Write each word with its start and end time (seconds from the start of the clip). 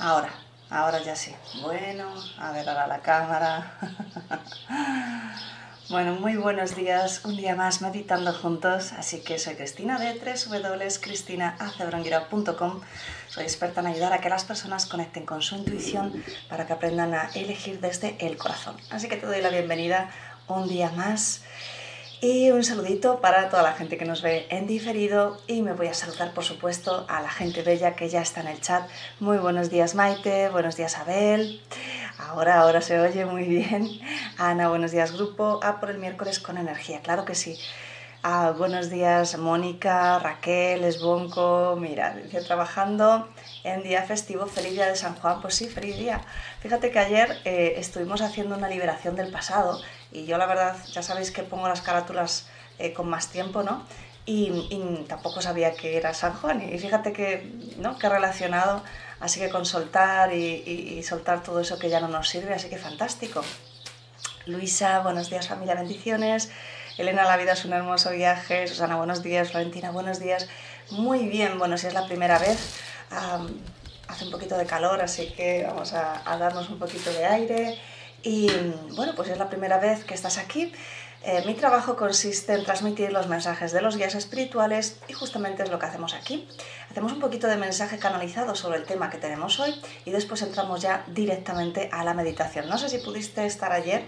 Ahora, 0.00 0.30
ahora 0.70 1.02
ya 1.02 1.14
sí. 1.14 1.36
Bueno, 1.60 2.14
a 2.38 2.52
ver 2.52 2.66
ahora 2.66 2.86
la 2.86 3.00
cámara. 3.00 3.74
bueno, 5.90 6.14
muy 6.14 6.36
buenos 6.36 6.74
días. 6.74 7.26
Un 7.26 7.36
día 7.36 7.54
más 7.54 7.82
meditando 7.82 8.32
juntos. 8.32 8.94
Así 8.94 9.20
que 9.20 9.38
soy 9.38 9.56
Cristina 9.56 9.98
de 9.98 10.14
www.cristinaacebrongiro.com. 10.14 12.80
Soy 13.28 13.44
experta 13.44 13.82
en 13.82 13.88
ayudar 13.88 14.14
a 14.14 14.22
que 14.22 14.30
las 14.30 14.44
personas 14.44 14.86
conecten 14.86 15.26
con 15.26 15.42
su 15.42 15.56
intuición 15.56 16.24
para 16.48 16.66
que 16.66 16.72
aprendan 16.72 17.12
a 17.12 17.28
elegir 17.34 17.80
desde 17.80 18.16
el 18.20 18.38
corazón. 18.38 18.78
Así 18.88 19.06
que 19.06 19.18
te 19.18 19.26
doy 19.26 19.42
la 19.42 19.50
bienvenida 19.50 20.08
un 20.48 20.66
día 20.66 20.90
más. 20.92 21.42
Y 22.22 22.50
un 22.50 22.62
saludito 22.62 23.22
para 23.22 23.48
toda 23.48 23.62
la 23.62 23.72
gente 23.72 23.96
que 23.96 24.04
nos 24.04 24.20
ve 24.20 24.46
en 24.50 24.66
diferido 24.66 25.38
y 25.46 25.62
me 25.62 25.72
voy 25.72 25.86
a 25.86 25.94
saludar 25.94 26.34
por 26.34 26.44
supuesto 26.44 27.06
a 27.08 27.22
la 27.22 27.30
gente 27.30 27.62
bella 27.62 27.96
que 27.96 28.10
ya 28.10 28.20
está 28.20 28.42
en 28.42 28.48
el 28.48 28.60
chat. 28.60 28.86
Muy 29.20 29.38
buenos 29.38 29.70
días 29.70 29.94
Maite, 29.94 30.50
buenos 30.50 30.76
días 30.76 30.98
Abel. 30.98 31.62
Ahora, 32.18 32.60
ahora 32.60 32.82
se 32.82 33.00
oye 33.00 33.24
muy 33.24 33.44
bien. 33.44 33.88
Ana, 34.36 34.68
buenos 34.68 34.90
días 34.90 35.12
grupo. 35.12 35.60
Ah, 35.62 35.80
por 35.80 35.88
el 35.88 35.96
miércoles 35.96 36.40
con 36.40 36.58
energía, 36.58 37.00
claro 37.00 37.24
que 37.24 37.34
sí. 37.34 37.56
Ah, 38.22 38.52
buenos 38.54 38.90
días 38.90 39.38
Mónica, 39.38 40.18
Raquel, 40.18 40.84
Esbonco. 40.84 41.74
Mira, 41.80 42.14
dice 42.22 42.42
trabajando 42.42 43.30
en 43.64 43.82
día 43.82 44.02
festivo, 44.02 44.44
feliz 44.44 44.72
día 44.72 44.88
de 44.88 44.96
San 44.96 45.14
Juan. 45.14 45.40
Pues 45.40 45.54
sí, 45.54 45.68
feliz 45.68 45.96
día. 45.96 46.20
Fíjate 46.60 46.90
que 46.90 46.98
ayer 46.98 47.38
eh, 47.46 47.76
estuvimos 47.78 48.20
haciendo 48.20 48.56
una 48.58 48.68
liberación 48.68 49.16
del 49.16 49.32
pasado 49.32 49.80
y 50.12 50.26
yo 50.26 50.38
la 50.38 50.46
verdad, 50.46 50.76
ya 50.92 51.02
sabéis 51.02 51.30
que 51.30 51.42
pongo 51.42 51.68
las 51.68 51.82
carátulas 51.82 52.46
eh, 52.78 52.92
con 52.92 53.08
más 53.08 53.28
tiempo, 53.28 53.62
¿no? 53.62 53.84
Y, 54.26 55.04
tampoco 55.08 55.40
sabía 55.40 55.74
que 55.74 55.96
era 55.96 56.14
San 56.14 56.34
Juan. 56.34 56.62
Y 56.62 56.78
fíjate 56.78 57.12
que, 57.12 57.50
¿no? 57.78 57.98
que 57.98 58.08
relacionado, 58.08 58.82
así 59.18 59.40
que 59.40 59.48
con 59.48 59.66
soltar 59.66 60.32
y, 60.32 61.02
soltar 61.02 61.42
todo 61.42 61.60
eso 61.60 61.78
que 61.78 61.88
ya 61.88 62.00
no 62.00 62.08
nos 62.08 62.28
sirve, 62.28 62.54
así 62.54 62.68
que 62.68 62.78
fantástico. 62.78 63.42
Luisa, 64.46 65.00
buenos 65.00 65.30
días 65.30 65.48
familia, 65.48 65.74
bendiciones. 65.74 66.50
Elena, 66.98 67.24
la 67.24 67.36
vida 67.36 67.52
es 67.52 67.64
un 67.64 67.72
hermoso 67.72 68.10
viaje. 68.10 68.68
Susana, 68.68 68.96
buenos 68.96 69.22
días. 69.22 69.50
Florentina, 69.50 69.90
buenos 69.90 70.20
días. 70.20 70.48
Muy 70.90 71.26
bien, 71.26 71.58
bueno, 71.58 71.78
si 71.78 71.86
es 71.86 71.94
la 71.94 72.06
primera 72.06 72.38
vez, 72.38 72.80
hace 74.08 74.24
un 74.24 74.30
poquito 74.30 74.56
de 74.56 74.66
calor, 74.66 75.00
así 75.00 75.28
que 75.32 75.64
vamos 75.66 75.92
a, 75.92 76.22
a 76.30 76.36
darnos 76.36 76.68
un 76.68 76.78
poquito 76.78 77.12
de 77.12 77.26
aire. 77.26 77.78
Y 78.22 78.50
bueno, 78.94 79.14
pues 79.16 79.28
es 79.28 79.38
la 79.38 79.48
primera 79.48 79.78
vez 79.78 80.04
que 80.04 80.14
estás 80.14 80.38
aquí. 80.38 80.72
Eh, 81.22 81.42
mi 81.46 81.52
trabajo 81.52 81.96
consiste 81.96 82.54
en 82.54 82.64
transmitir 82.64 83.12
los 83.12 83.28
mensajes 83.28 83.72
de 83.72 83.82
los 83.82 83.98
guías 83.98 84.14
espirituales 84.14 85.00
y 85.06 85.12
justamente 85.12 85.62
es 85.62 85.70
lo 85.70 85.78
que 85.78 85.86
hacemos 85.86 86.14
aquí. 86.14 86.48
Hacemos 86.90 87.12
un 87.12 87.20
poquito 87.20 87.46
de 87.46 87.56
mensaje 87.56 87.98
canalizado 87.98 88.54
sobre 88.54 88.78
el 88.78 88.84
tema 88.84 89.10
que 89.10 89.18
tenemos 89.18 89.60
hoy 89.60 89.74
y 90.06 90.12
después 90.12 90.40
entramos 90.40 90.80
ya 90.80 91.04
directamente 91.08 91.90
a 91.92 92.04
la 92.04 92.14
meditación. 92.14 92.68
No 92.68 92.78
sé 92.78 92.88
si 92.88 92.98
pudiste 92.98 93.44
estar 93.44 93.70
ayer, 93.70 94.06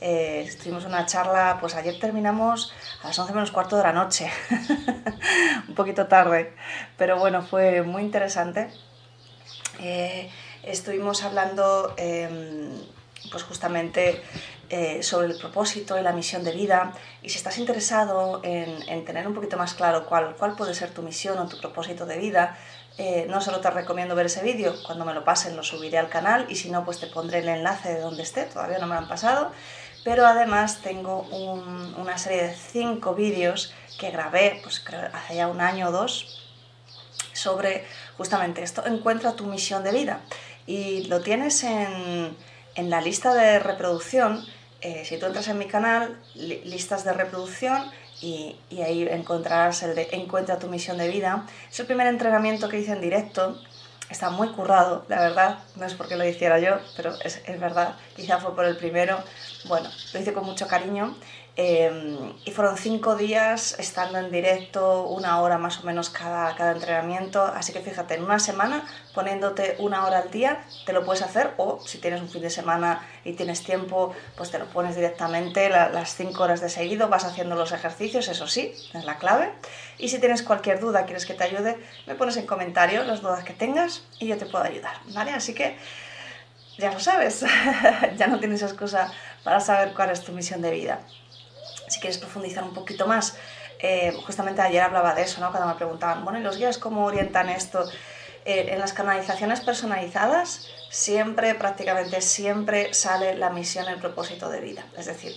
eh, 0.00 0.44
estuvimos 0.46 0.84
en 0.84 0.90
una 0.90 1.06
charla, 1.06 1.58
pues 1.60 1.76
ayer 1.76 1.98
terminamos 2.00 2.72
a 3.02 3.08
las 3.08 3.18
11 3.18 3.32
menos 3.32 3.50
cuarto 3.52 3.76
de 3.76 3.82
la 3.84 3.92
noche, 3.92 4.30
un 5.68 5.74
poquito 5.74 6.06
tarde, 6.06 6.54
pero 6.96 7.18
bueno, 7.18 7.42
fue 7.42 7.82
muy 7.82 8.02
interesante. 8.02 8.68
Eh, 9.80 10.28
estuvimos 10.64 11.22
hablando 11.22 11.94
em, 11.96 12.70
pues 13.30 13.42
justamente 13.42 14.22
eh, 14.70 15.02
sobre 15.02 15.28
el 15.28 15.38
propósito 15.38 15.98
y 15.98 16.02
la 16.02 16.12
misión 16.12 16.44
de 16.44 16.52
vida. 16.52 16.92
Y 17.22 17.30
si 17.30 17.38
estás 17.38 17.58
interesado 17.58 18.40
en, 18.44 19.04
tener 19.04 19.26
un 19.26 19.34
poquito 19.34 19.56
más 19.56 19.74
claro 19.74 20.06
cuál, 20.06 20.36
cuál, 20.36 20.56
puede 20.56 20.74
ser 20.74 20.90
tu 20.90 21.02
misión 21.02 21.38
o 21.38 21.48
tu 21.48 21.58
propósito 21.60 22.06
de 22.06 22.18
vida, 22.18 22.58
eh, 22.98 23.26
no 23.28 23.40
solo 23.40 23.60
te 23.60 23.70
recomiendo 23.70 24.14
ver 24.14 24.26
ese 24.26 24.42
vídeo, 24.42 24.74
cuando 24.84 25.04
me 25.04 25.14
lo 25.14 25.24
pasen 25.24 25.56
lo 25.56 25.62
subiré 25.62 25.98
al 25.98 26.08
canal 26.08 26.46
y 26.48 26.56
si 26.56 26.70
no, 26.70 26.84
pues 26.84 26.98
te 26.98 27.06
pondré 27.06 27.38
el 27.38 27.48
enlace 27.48 27.94
de 27.94 28.00
donde 28.00 28.22
esté, 28.22 28.44
todavía 28.44 28.78
no 28.78 28.86
me 28.86 28.94
lo 28.94 29.00
han 29.00 29.08
pasado. 29.08 29.52
Pero 30.04 30.26
además 30.26 30.80
tengo 30.82 31.22
una 31.96 32.18
serie 32.18 32.44
de 32.44 32.54
cinco 32.54 33.14
vídeos 33.14 33.74
que 33.98 34.10
grabé, 34.10 34.60
pues 34.62 34.80
creo 34.80 35.08
hace 35.12 35.36
ya 35.36 35.48
un 35.48 35.60
año 35.60 35.88
o 35.88 35.92
dos, 35.92 36.44
sobre 37.32 37.84
justamente 38.16 38.62
esto, 38.62 38.86
encuentra 38.86 39.34
tu 39.34 39.44
misión 39.44 39.82
de 39.82 39.92
vida. 39.92 40.20
Y 40.66 41.04
lo 41.04 41.20
tienes 41.20 41.62
en, 41.64 42.36
en 42.78 42.90
la 42.90 43.00
lista 43.00 43.34
de 43.34 43.58
reproducción, 43.58 44.44
eh, 44.82 45.04
si 45.04 45.18
tú 45.18 45.26
entras 45.26 45.48
en 45.48 45.58
mi 45.58 45.66
canal, 45.66 46.16
listas 46.36 47.04
de 47.04 47.12
reproducción, 47.12 47.90
y, 48.20 48.56
ahí 48.70 49.06
encontrarás 49.10 49.82
el 49.82 49.96
de 49.96 50.08
Encuentra 50.12 50.60
tu 50.60 50.68
misión 50.68 50.96
de 50.96 51.08
vida. 51.08 51.44
Es 51.70 51.80
el 51.80 51.86
primer 51.86 52.06
entrenamiento 52.06 52.68
que 52.68 52.78
hice 52.78 52.92
en 52.92 53.00
directo, 53.00 53.60
está 54.10 54.30
muy 54.30 54.48
currado, 54.50 55.04
la 55.08 55.20
verdad, 55.20 55.58
no 55.74 55.86
es 55.86 55.94
porque 55.94 56.16
lo 56.16 56.24
hiciera 56.24 56.60
yo, 56.60 56.78
pero 56.96 57.14
es, 57.24 57.42
es 57.44 57.60
verdad, 57.60 57.96
quizá 58.14 58.38
fue 58.38 58.54
por 58.54 58.64
el 58.64 58.76
primero. 58.76 59.18
Bueno, 59.66 59.90
lo 60.12 60.20
hice 60.20 60.32
con 60.32 60.44
mucho 60.44 60.68
cariño 60.68 61.16
Em, 61.60 62.34
y 62.44 62.52
fueron 62.52 62.76
cinco 62.76 63.16
días 63.16 63.74
estando 63.80 64.20
en 64.20 64.30
directo, 64.30 65.08
una 65.08 65.40
hora 65.40 65.58
más 65.58 65.80
o 65.80 65.82
menos 65.82 66.08
cada, 66.08 66.54
cada 66.54 66.70
entrenamiento. 66.70 67.42
Así 67.42 67.72
que 67.72 67.80
fíjate, 67.80 68.14
en 68.14 68.22
una 68.22 68.38
semana 68.38 68.86
poniéndote 69.12 69.74
una 69.80 70.06
hora 70.06 70.20
al 70.20 70.30
día 70.30 70.62
te 70.86 70.92
lo 70.92 71.04
puedes 71.04 71.20
hacer 71.20 71.54
o 71.56 71.80
si 71.84 71.98
tienes 71.98 72.20
un 72.20 72.28
fin 72.28 72.42
de 72.42 72.50
semana 72.50 73.04
y 73.24 73.32
tienes 73.32 73.64
tiempo, 73.64 74.14
pues 74.36 74.52
te 74.52 74.60
lo 74.60 74.66
pones 74.66 74.94
directamente 74.94 75.68
las 75.68 76.14
cinco 76.14 76.44
horas 76.44 76.60
de 76.60 76.68
seguido, 76.68 77.08
vas 77.08 77.24
haciendo 77.24 77.56
los 77.56 77.72
ejercicios, 77.72 78.28
eso 78.28 78.46
sí, 78.46 78.72
es 78.94 79.04
la 79.04 79.18
clave. 79.18 79.50
Y 79.98 80.10
si 80.10 80.20
tienes 80.20 80.44
cualquier 80.44 80.78
duda, 80.78 81.06
quieres 81.06 81.26
que 81.26 81.34
te 81.34 81.42
ayude, 81.42 81.76
me 82.06 82.14
pones 82.14 82.36
en 82.36 82.46
comentario 82.46 83.02
las 83.02 83.20
dudas 83.20 83.42
que 83.42 83.52
tengas 83.52 84.04
y 84.20 84.28
yo 84.28 84.38
te 84.38 84.46
puedo 84.46 84.62
ayudar, 84.62 84.94
¿vale? 85.06 85.32
Así 85.32 85.54
que 85.54 85.76
ya 86.78 86.92
lo 86.92 87.00
sabes, 87.00 87.44
ya 88.16 88.28
no 88.28 88.38
tienes 88.38 88.62
excusa 88.62 89.12
para 89.42 89.58
saber 89.58 89.92
cuál 89.92 90.10
es 90.10 90.22
tu 90.22 90.30
misión 90.30 90.62
de 90.62 90.70
vida 90.70 91.00
si 91.88 92.00
quieres 92.00 92.18
profundizar 92.18 92.64
un 92.64 92.74
poquito 92.74 93.06
más, 93.06 93.36
eh, 93.78 94.12
justamente 94.26 94.60
ayer 94.60 94.82
hablaba 94.82 95.14
de 95.14 95.22
eso, 95.22 95.40
¿no? 95.40 95.50
Cuando 95.50 95.68
me 95.68 95.74
preguntaban, 95.74 96.24
bueno, 96.24 96.38
¿y 96.38 96.42
los 96.42 96.56
guías 96.56 96.78
cómo 96.78 97.04
orientan 97.04 97.48
esto? 97.48 97.88
Eh, 98.44 98.72
en 98.72 98.78
las 98.78 98.92
canalizaciones 98.92 99.60
personalizadas 99.60 100.68
siempre, 100.90 101.54
prácticamente 101.54 102.20
siempre 102.20 102.94
sale 102.94 103.36
la 103.36 103.50
misión, 103.50 103.88
el 103.88 104.00
propósito 104.00 104.48
de 104.48 104.60
vida. 104.60 104.84
Es 104.96 105.06
decir, 105.06 105.34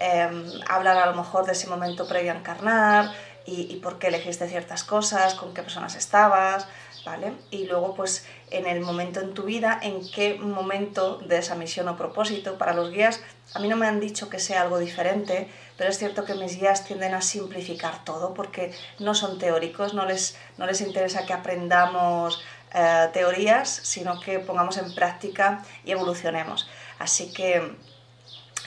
em, 0.00 0.50
hablar 0.68 0.96
a 0.96 1.06
lo 1.06 1.14
mejor 1.14 1.46
de 1.46 1.52
ese 1.52 1.68
momento 1.68 2.08
previo 2.08 2.32
a 2.32 2.36
encarnar 2.36 3.12
y, 3.44 3.72
y 3.72 3.76
por 3.76 3.98
qué 3.98 4.08
elegiste 4.08 4.48
ciertas 4.48 4.84
cosas, 4.84 5.34
con 5.34 5.52
qué 5.54 5.62
personas 5.62 5.94
estabas, 5.96 6.66
¿vale? 7.06 7.32
Y 7.52 7.66
luego, 7.66 7.94
pues, 7.94 8.26
en 8.50 8.66
el 8.66 8.80
momento 8.80 9.20
en 9.20 9.32
tu 9.32 9.44
vida, 9.44 9.78
en 9.80 10.06
qué 10.10 10.34
momento 10.34 11.18
de 11.18 11.38
esa 11.38 11.54
misión 11.54 11.88
o 11.88 11.96
propósito. 11.96 12.58
Para 12.58 12.74
los 12.74 12.90
guías, 12.90 13.22
a 13.54 13.60
mí 13.60 13.68
no 13.68 13.76
me 13.76 13.86
han 13.86 14.00
dicho 14.00 14.28
que 14.28 14.40
sea 14.40 14.62
algo 14.62 14.78
diferente, 14.78 15.48
pero 15.78 15.88
es 15.88 15.98
cierto 15.98 16.24
que 16.24 16.34
mis 16.34 16.58
guías 16.58 16.84
tienden 16.84 17.14
a 17.14 17.22
simplificar 17.22 18.04
todo 18.04 18.34
porque 18.34 18.72
no 18.98 19.14
son 19.14 19.38
teóricos, 19.38 19.94
no 19.94 20.04
les, 20.04 20.36
no 20.58 20.66
les 20.66 20.80
interesa 20.80 21.24
que 21.24 21.32
aprendamos 21.32 22.42
eh, 22.74 23.08
teorías, 23.12 23.70
sino 23.70 24.20
que 24.20 24.40
pongamos 24.40 24.76
en 24.76 24.92
práctica 24.92 25.62
y 25.84 25.92
evolucionemos. 25.92 26.68
Así 26.98 27.32
que 27.32 27.54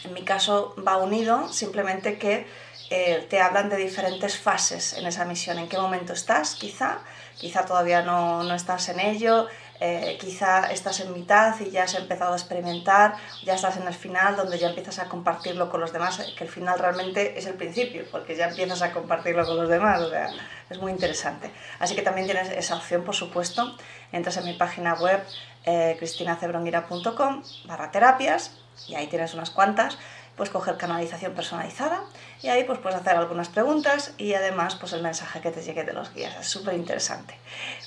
en 0.05 0.13
mi 0.13 0.23
caso 0.23 0.73
va 0.87 0.95
unido 0.95 1.51
simplemente 1.51 2.17
que 2.17 2.47
eh, 2.89 3.25
te 3.29 3.39
hablan 3.39 3.69
de 3.69 3.77
diferentes 3.77 4.37
fases 4.37 4.93
en 4.93 5.05
esa 5.05 5.25
misión, 5.25 5.59
en 5.59 5.69
qué 5.69 5.77
momento 5.77 6.13
estás, 6.13 6.55
quizá, 6.55 6.99
quizá 7.37 7.65
todavía 7.65 8.01
no, 8.01 8.43
no 8.43 8.55
estás 8.55 8.89
en 8.89 8.99
ello, 8.99 9.47
eh, 9.79 10.17
quizá 10.19 10.69
estás 10.71 10.99
en 10.99 11.13
mitad 11.13 11.55
y 11.61 11.69
ya 11.69 11.83
has 11.83 11.95
empezado 11.95 12.33
a 12.33 12.35
experimentar, 12.35 13.15
ya 13.45 13.53
estás 13.53 13.77
en 13.77 13.87
el 13.87 13.93
final 13.93 14.35
donde 14.35 14.57
ya 14.57 14.69
empiezas 14.69 14.99
a 14.99 15.05
compartirlo 15.05 15.69
con 15.69 15.79
los 15.79 15.93
demás, 15.93 16.19
que 16.37 16.43
el 16.43 16.49
final 16.49 16.79
realmente 16.79 17.37
es 17.37 17.45
el 17.45 17.53
principio, 17.53 18.05
porque 18.11 18.35
ya 18.35 18.49
empiezas 18.49 18.81
a 18.81 18.91
compartirlo 18.91 19.45
con 19.45 19.55
los 19.55 19.69
demás, 19.69 20.01
o 20.01 20.09
sea, 20.09 20.31
es 20.69 20.79
muy 20.79 20.91
interesante. 20.91 21.51
Así 21.79 21.95
que 21.95 22.01
también 22.01 22.27
tienes 22.27 22.49
esa 22.49 22.75
opción, 22.75 23.03
por 23.03 23.15
supuesto, 23.15 23.77
entras 24.11 24.35
en 24.37 24.45
mi 24.45 24.53
página 24.53 24.95
web 24.95 25.23
eh, 25.63 25.95
cristinacebronguira.com 25.97 27.43
barra 27.65 27.91
terapias 27.91 28.57
y 28.87 28.95
ahí 28.95 29.07
tienes 29.07 29.33
unas 29.33 29.49
cuantas 29.49 29.97
pues 30.39 30.49
coger 30.49 30.77
canalización 30.77 31.33
personalizada 31.33 32.01
y 32.41 32.47
ahí 32.47 32.63
pues 32.63 32.79
puedes 32.79 32.97
hacer 32.97 33.17
algunas 33.17 33.49
preguntas 33.49 34.13
y 34.17 34.35
además 34.35 34.75
pues 34.75 34.93
el 34.93 35.03
mensaje 35.03 35.41
que 35.41 35.51
te 35.51 35.61
llegue 35.61 35.83
de 35.83 35.91
los 35.91 36.13
guías. 36.13 36.33
Es 36.39 36.47
súper 36.47 36.75
interesante. 36.75 37.37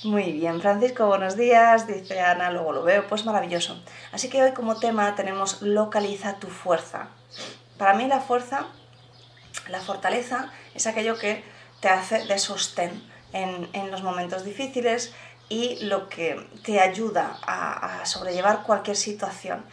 Muy 0.03 0.31
bien, 0.31 0.61
Francisco, 0.61 1.07
buenos 1.07 1.35
días, 1.35 1.87
dice 1.87 2.21
Ana, 2.21 2.51
luego 2.51 2.71
lo 2.71 2.83
veo, 2.83 3.07
pues 3.07 3.25
maravilloso. 3.25 3.81
Así 4.11 4.29
que 4.29 4.43
hoy 4.43 4.51
como 4.51 4.79
tema 4.79 5.15
tenemos 5.15 5.63
localiza 5.63 6.35
tu 6.35 6.47
fuerza. 6.47 7.07
Para 7.79 7.95
mí 7.95 8.05
la 8.07 8.19
fuerza, 8.19 8.67
la 9.67 9.81
fortaleza 9.81 10.51
es 10.75 10.85
aquello 10.85 11.17
que 11.17 11.43
te 11.79 11.89
hace 11.89 12.23
de 12.25 12.37
sostén 12.37 13.03
en, 13.33 13.67
en 13.73 13.89
los 13.89 14.03
momentos 14.03 14.45
difíciles 14.45 15.11
y 15.49 15.83
lo 15.85 16.07
que 16.07 16.47
te 16.63 16.79
ayuda 16.79 17.39
a, 17.47 18.01
a 18.01 18.05
sobrellevar 18.05 18.61
cualquier 18.61 18.95
situación. 18.95 19.65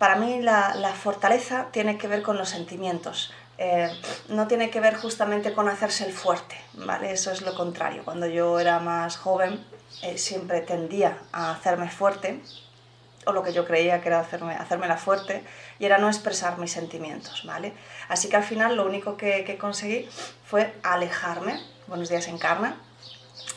Para 0.00 0.16
mí 0.16 0.40
la, 0.40 0.94
fortaleza 0.94 1.66
tiene 1.72 1.98
que 1.98 2.08
ver 2.08 2.22
con 2.22 2.38
los 2.38 2.48
sentimientos, 2.48 3.34
eh, 3.58 3.90
no 4.30 4.46
tiene 4.46 4.70
que 4.70 4.80
ver 4.80 4.94
justamente 4.96 5.52
con 5.52 5.68
hacerse 5.68 6.06
el 6.06 6.14
fuerte, 6.14 6.56
¿vale? 6.72 7.12
Eso 7.12 7.30
es 7.32 7.42
lo 7.42 7.54
contrario. 7.54 8.02
Cuando 8.02 8.26
yo 8.26 8.58
era 8.58 8.78
más 8.80 9.18
joven 9.18 9.62
eh, 10.00 10.16
siempre 10.16 10.62
tendía 10.62 11.18
a 11.32 11.50
hacerme 11.50 11.90
fuerte, 11.90 12.40
o 13.26 13.32
lo 13.32 13.42
que 13.42 13.52
yo 13.52 13.66
creía 13.66 14.00
que 14.00 14.08
era 14.08 14.20
hacerme, 14.20 14.88
la 14.88 14.96
fuerte, 14.96 15.44
y 15.78 15.84
era 15.84 15.98
no 15.98 16.08
expresar 16.08 16.56
mis 16.56 16.72
sentimientos, 16.72 17.44
¿vale? 17.44 17.74
Así 18.08 18.30
que 18.30 18.36
al 18.36 18.44
final 18.44 18.76
lo 18.76 18.86
único 18.86 19.18
que, 19.18 19.58
conseguí 19.60 20.08
fue 20.46 20.74
alejarme, 20.82 21.60
buenos 21.88 22.08
días 22.08 22.26
encarna, 22.28 22.74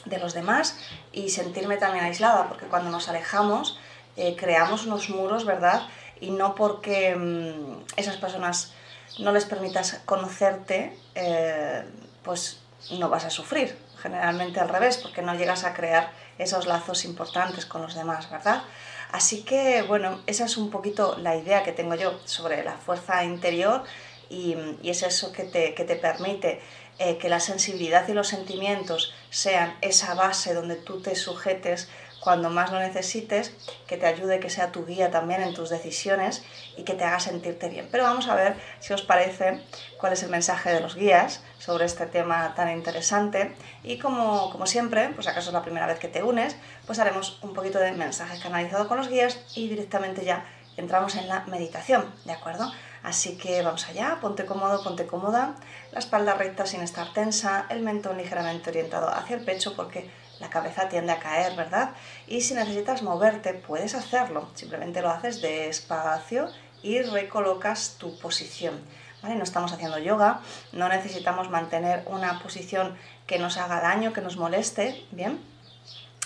de 0.04 0.18
los 0.18 0.34
demás 0.34 0.78
y 1.14 1.30
sentirme 1.30 1.78
también 1.78 2.04
aislada, 2.04 2.50
porque 2.50 2.66
cuando 2.66 2.90
nos 2.90 3.08
alejamos 3.08 3.80
eh, 4.18 4.36
creamos 4.38 4.86
unos 4.86 5.10
muros, 5.10 5.46
¿verdad? 5.46 5.88
Y 6.24 6.32
no 6.32 6.56
porque 6.56 7.16
mm, 7.16 7.84
esas 7.98 8.16
personas 8.18 8.72
no 9.20 9.32
les 9.34 9.46
permitas 9.46 10.02
conocerte, 10.06 10.98
eh, 11.16 11.84
pues 12.24 12.62
no 12.92 13.10
vas 13.10 13.26
a 13.26 13.30
sufrir. 13.30 13.78
Generalmente 14.02 14.60
al 14.60 14.70
revés, 14.70 14.98
porque 14.98 15.22
no 15.22 15.36
llegas 15.36 15.66
a 15.66 15.74
crear 15.74 16.12
esos 16.38 16.66
lazos 16.66 17.06
importantes 17.06 17.66
con 17.66 17.82
los 17.82 17.94
demás, 17.94 18.30
¿verdad? 18.30 18.64
Así 19.12 19.44
que, 19.44 19.82
bueno, 19.84 20.22
esa 20.26 20.46
es 20.46 20.58
un 20.58 20.70
poquito 20.70 21.18
la 21.20 21.36
idea 21.36 21.64
que 21.64 21.72
tengo 21.72 21.96
yo 21.96 22.20
sobre 22.26 22.64
la 22.64 22.74
fuerza 22.74 23.24
interior 23.24 23.84
y, 24.30 24.56
es 24.84 25.04
eso 25.04 25.32
que 25.32 25.44
te, 25.44 25.74
que 25.74 25.84
te 25.84 25.96
permite 25.96 26.62
eh, 27.00 27.18
que 27.18 27.30
la 27.30 27.40
sensibilidad 27.40 28.08
y 28.08 28.14
los 28.14 28.28
sentimientos 28.28 29.14
sean 29.34 29.76
esa 29.82 30.14
base 30.14 30.54
donde 30.54 30.76
tú 30.76 31.02
te 31.02 31.16
sujetes 31.16 31.90
cuando 32.20 32.50
más 32.50 32.72
lo 32.72 32.80
necesites, 32.80 33.52
que 33.86 33.98
te 33.98 34.06
ayude, 34.06 34.40
que 34.40 34.50
sea 34.50 34.72
tu 34.72 34.86
guía 34.86 35.12
también 35.12 35.42
en 35.42 35.54
tus 35.54 35.70
decisiones 35.70 36.44
y 36.78 36.84
que 36.84 36.94
te 36.94 37.04
haga 37.04 37.20
sentirte 37.20 37.68
bien. 37.68 37.90
Pero 37.92 38.04
vamos 38.04 38.30
a 38.30 38.36
ver 38.36 38.56
si 38.80 38.94
os 38.94 39.02
parece 39.02 39.60
cuál 39.98 40.14
es 40.14 40.24
el 40.24 40.30
mensaje 40.30 40.72
de 40.72 40.80
los 40.80 40.96
guías 40.96 41.42
sobre 41.58 41.84
este 41.84 42.06
tema 42.06 42.54
tan 42.56 42.70
interesante 42.70 43.54
y 43.84 43.98
como, 43.98 44.52
como 44.52 44.68
siempre, 44.68 45.10
pues 45.10 45.28
acaso 45.28 45.50
es 45.50 45.54
la 45.54 45.64
primera 45.64 45.88
vez 45.88 46.00
que 46.00 46.08
te 46.08 46.24
unes, 46.24 46.56
pues 46.86 47.00
haremos 47.00 47.40
un 47.42 47.54
poquito 47.54 47.80
de 47.80 47.92
mensaje 47.92 48.40
canalizado 48.40 48.88
con 48.88 48.98
los 48.98 49.10
guías 49.10 49.40
y 49.56 49.68
directamente 49.68 50.24
ya 50.24 50.46
entramos 50.78 51.16
en 51.16 51.28
la 51.28 51.42
meditación, 51.48 52.06
¿de 52.24 52.34
acuerdo? 52.34 52.72
Así 53.04 53.38
que 53.38 53.62
vamos 53.62 53.88
allá, 53.90 54.18
ponte 54.22 54.46
cómodo, 54.46 54.82
ponte 54.82 55.06
cómoda, 55.06 55.56
la 55.92 56.00
espalda 56.00 56.36
recta 56.36 56.66
sin 56.66 56.82
estar 56.82 57.12
tensa, 57.12 57.66
el 57.70 57.82
mentón 57.82 58.18
ligeramente 58.18 58.70
orientado 58.70 59.10
hacia 59.10 59.36
el 59.36 59.44
pecho 59.44 59.76
porque 59.76 60.10
la 60.40 60.50
cabeza 60.50 60.88
tiende 60.88 61.12
a 61.12 61.20
caer, 61.20 61.56
¿verdad? 61.56 61.92
Y 62.28 62.42
si 62.42 62.54
necesitas 62.54 63.04
moverte, 63.04 63.54
puedes 63.54 63.94
hacerlo. 63.94 64.50
Simplemente 64.56 65.02
lo 65.02 65.10
haces 65.10 65.42
despacio 65.42 66.50
y 66.82 67.02
recolocas 67.02 67.98
tu 68.00 68.18
posición. 68.20 68.82
¿Vale? 69.22 69.36
No 69.36 69.44
estamos 69.44 69.72
haciendo 69.72 70.00
yoga, 70.00 70.42
no 70.74 70.90
necesitamos 70.90 71.50
mantener 71.50 72.04
una 72.08 72.40
posición 72.40 72.98
que 73.26 73.40
nos 73.40 73.58
haga 73.58 73.80
daño, 73.80 74.12
que 74.12 74.20
nos 74.20 74.36
moleste, 74.36 75.06
¿bien? 75.12 75.40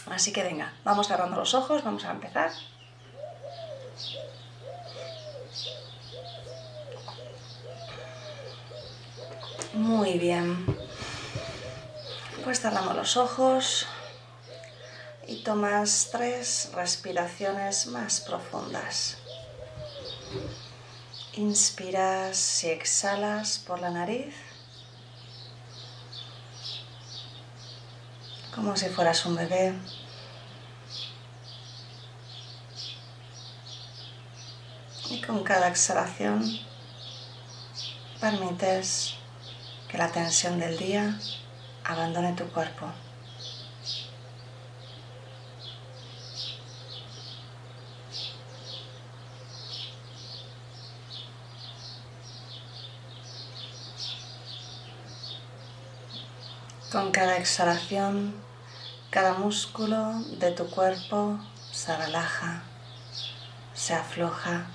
Así 0.09 0.31
que 0.33 0.41
venga, 0.41 0.73
vamos 0.83 1.07
cerrando 1.07 1.35
los 1.35 1.53
ojos, 1.53 1.83
vamos 1.83 2.05
a 2.05 2.11
empezar. 2.11 2.49
Muy 9.77 10.17
bien. 10.17 10.65
Pues 12.43 12.59
cerramos 12.59 12.95
los 12.95 13.15
ojos 13.15 13.85
y 15.27 15.43
tomas 15.43 16.09
tres 16.11 16.71
respiraciones 16.73 17.85
más 17.85 18.21
profundas. 18.21 19.17
Inspiras 21.33 22.63
y 22.63 22.69
exhalas 22.69 23.59
por 23.59 23.79
la 23.79 23.91
nariz 23.91 24.33
como 28.55 28.75
si 28.75 28.89
fueras 28.89 29.23
un 29.27 29.35
bebé. 29.35 29.75
Y 35.11 35.21
con 35.21 35.43
cada 35.43 35.67
exhalación 35.67 36.43
permites 38.19 39.16
que 39.89 39.97
la 39.97 40.11
tensión 40.11 40.59
del 40.59 40.77
día 40.77 41.17
abandone 41.83 42.33
tu 42.33 42.47
cuerpo. 42.49 42.87
Con 56.91 57.11
cada 57.11 57.37
exhalación, 57.37 58.33
cada 59.09 59.33
músculo 59.33 60.13
de 60.39 60.51
tu 60.51 60.69
cuerpo 60.69 61.39
se 61.71 61.95
relaja, 61.95 62.63
se 63.73 63.93
afloja, 63.93 64.67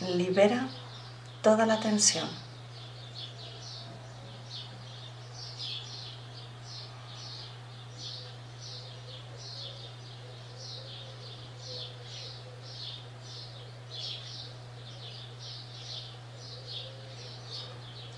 libera 0.00 0.68
toda 1.42 1.64
la 1.66 1.80
tensión. 1.80 2.28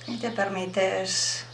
Y 0.06 0.13
te 0.24 0.30
permites 0.30 1.44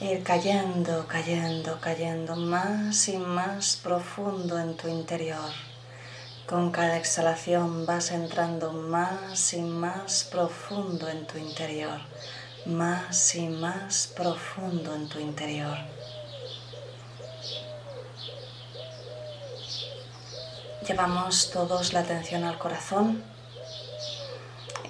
ir 0.00 0.22
cayendo, 0.22 1.06
cayendo, 1.06 1.78
cayendo 1.78 2.34
más 2.34 3.08
y 3.08 3.18
más 3.18 3.76
profundo 3.76 4.58
en 4.58 4.74
tu 4.78 4.88
interior. 4.88 5.50
Con 6.46 6.70
cada 6.70 6.96
exhalación 6.96 7.84
vas 7.84 8.10
entrando 8.10 8.72
más 8.72 9.52
y 9.52 9.60
más 9.60 10.24
profundo 10.24 11.10
en 11.10 11.26
tu 11.26 11.36
interior, 11.36 12.00
más 12.64 13.34
y 13.34 13.48
más 13.48 14.10
profundo 14.16 14.94
en 14.94 15.10
tu 15.10 15.18
interior. 15.18 15.76
Llevamos 20.88 21.50
todos 21.50 21.92
la 21.92 22.00
atención 22.00 22.44
al 22.44 22.56
corazón. 22.56 23.31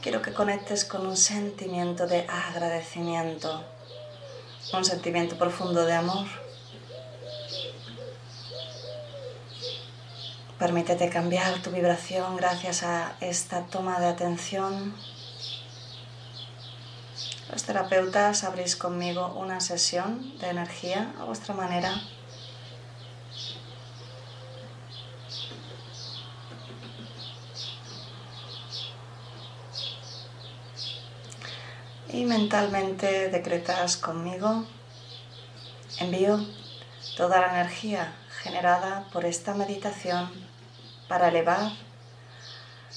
Quiero 0.02 0.20
que 0.20 0.32
conectes 0.32 0.84
con 0.84 1.06
un 1.06 1.16
sentimiento 1.16 2.08
de 2.08 2.26
agradecimiento 2.28 3.64
un 4.72 4.84
sentimiento 4.84 5.36
profundo 5.36 5.84
de 5.84 5.92
amor. 5.92 6.26
Permítete 10.58 11.10
cambiar 11.10 11.60
tu 11.62 11.70
vibración 11.70 12.36
gracias 12.36 12.82
a 12.82 13.16
esta 13.20 13.66
toma 13.66 14.00
de 14.00 14.06
atención. 14.06 14.94
Los 17.50 17.64
terapeutas 17.64 18.44
abrís 18.44 18.76
conmigo 18.76 19.34
una 19.36 19.60
sesión 19.60 20.38
de 20.38 20.48
energía 20.48 21.12
a 21.20 21.24
vuestra 21.24 21.54
manera. 21.54 21.92
Y 32.12 32.24
mentalmente 32.26 33.30
decretas 33.30 33.96
conmigo, 33.96 34.64
envío 35.98 36.38
toda 37.16 37.40
la 37.40 37.60
energía 37.60 38.14
generada 38.42 39.06
por 39.12 39.24
esta 39.24 39.54
meditación 39.54 40.30
para 41.08 41.28
elevar 41.28 41.72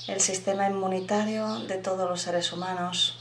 el 0.07 0.19
sistema 0.19 0.67
inmunitario 0.67 1.59
de 1.61 1.77
todos 1.77 2.09
los 2.09 2.21
seres 2.21 2.51
humanos, 2.51 3.17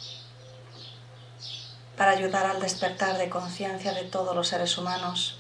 para 1.97 2.11
ayudar 2.11 2.47
al 2.47 2.61
despertar 2.61 3.17
de 3.17 3.31
conciencia 3.31 3.93
de 3.93 4.03
todos 4.03 4.35
los 4.35 4.49
seres 4.49 4.77
humanos, 4.77 5.39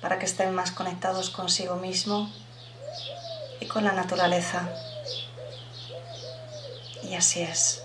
para 0.00 0.18
que 0.18 0.26
estén 0.26 0.54
más 0.54 0.70
conectados 0.70 1.30
consigo 1.30 1.76
mismo 1.76 2.30
y 3.60 3.66
con 3.66 3.84
la 3.84 3.92
naturaleza. 3.92 4.68
Y 7.02 7.14
así 7.14 7.42
es. 7.42 7.82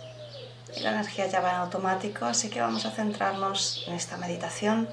Y 0.78 0.82
la 0.82 0.92
energía 0.92 1.26
ya 1.26 1.40
va 1.40 1.50
en 1.50 1.56
automático, 1.56 2.26
así 2.26 2.50
que 2.50 2.62
vamos 2.62 2.86
a 2.86 2.92
centrarnos 2.92 3.84
en 3.88 3.96
esta 3.96 4.16
meditación. 4.18 4.88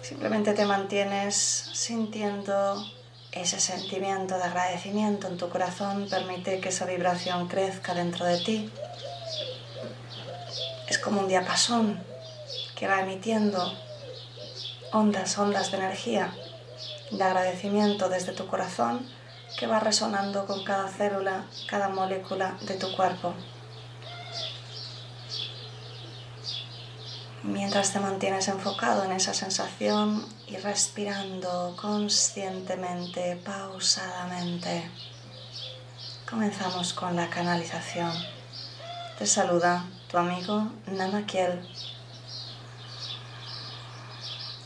Simplemente 0.00 0.54
te 0.54 0.64
mantienes 0.64 1.36
sintiendo 1.74 2.82
ese 3.32 3.60
sentimiento 3.60 4.38
de 4.38 4.44
agradecimiento 4.44 5.28
en 5.28 5.36
tu 5.36 5.50
corazón, 5.50 6.08
permite 6.08 6.58
que 6.60 6.70
esa 6.70 6.86
vibración 6.86 7.48
crezca 7.48 7.92
dentro 7.92 8.24
de 8.24 8.38
ti. 8.38 8.72
Es 10.88 10.98
como 10.98 11.20
un 11.20 11.28
diapasón 11.28 12.02
que 12.76 12.88
va 12.88 13.02
emitiendo 13.02 13.72
ondas, 14.90 15.36
ondas 15.36 15.70
de 15.70 15.76
energía, 15.76 16.34
de 17.10 17.22
agradecimiento 17.22 18.08
desde 18.08 18.32
tu 18.32 18.46
corazón 18.46 19.06
que 19.58 19.66
va 19.66 19.80
resonando 19.80 20.46
con 20.46 20.64
cada 20.64 20.88
célula, 20.88 21.44
cada 21.66 21.88
molécula 21.88 22.56
de 22.62 22.74
tu 22.74 22.94
cuerpo. 22.96 23.34
Mientras 27.42 27.92
te 27.92 28.00
mantienes 28.00 28.48
enfocado 28.48 29.04
en 29.04 29.12
esa 29.12 29.32
sensación 29.32 30.26
y 30.46 30.56
respirando 30.58 31.74
conscientemente, 31.80 33.36
pausadamente, 33.36 34.90
comenzamos 36.28 36.92
con 36.92 37.16
la 37.16 37.30
canalización. 37.30 38.12
Te 39.18 39.26
saluda 39.26 39.84
tu 40.10 40.18
amigo 40.18 40.70
Namakiel. 40.86 41.66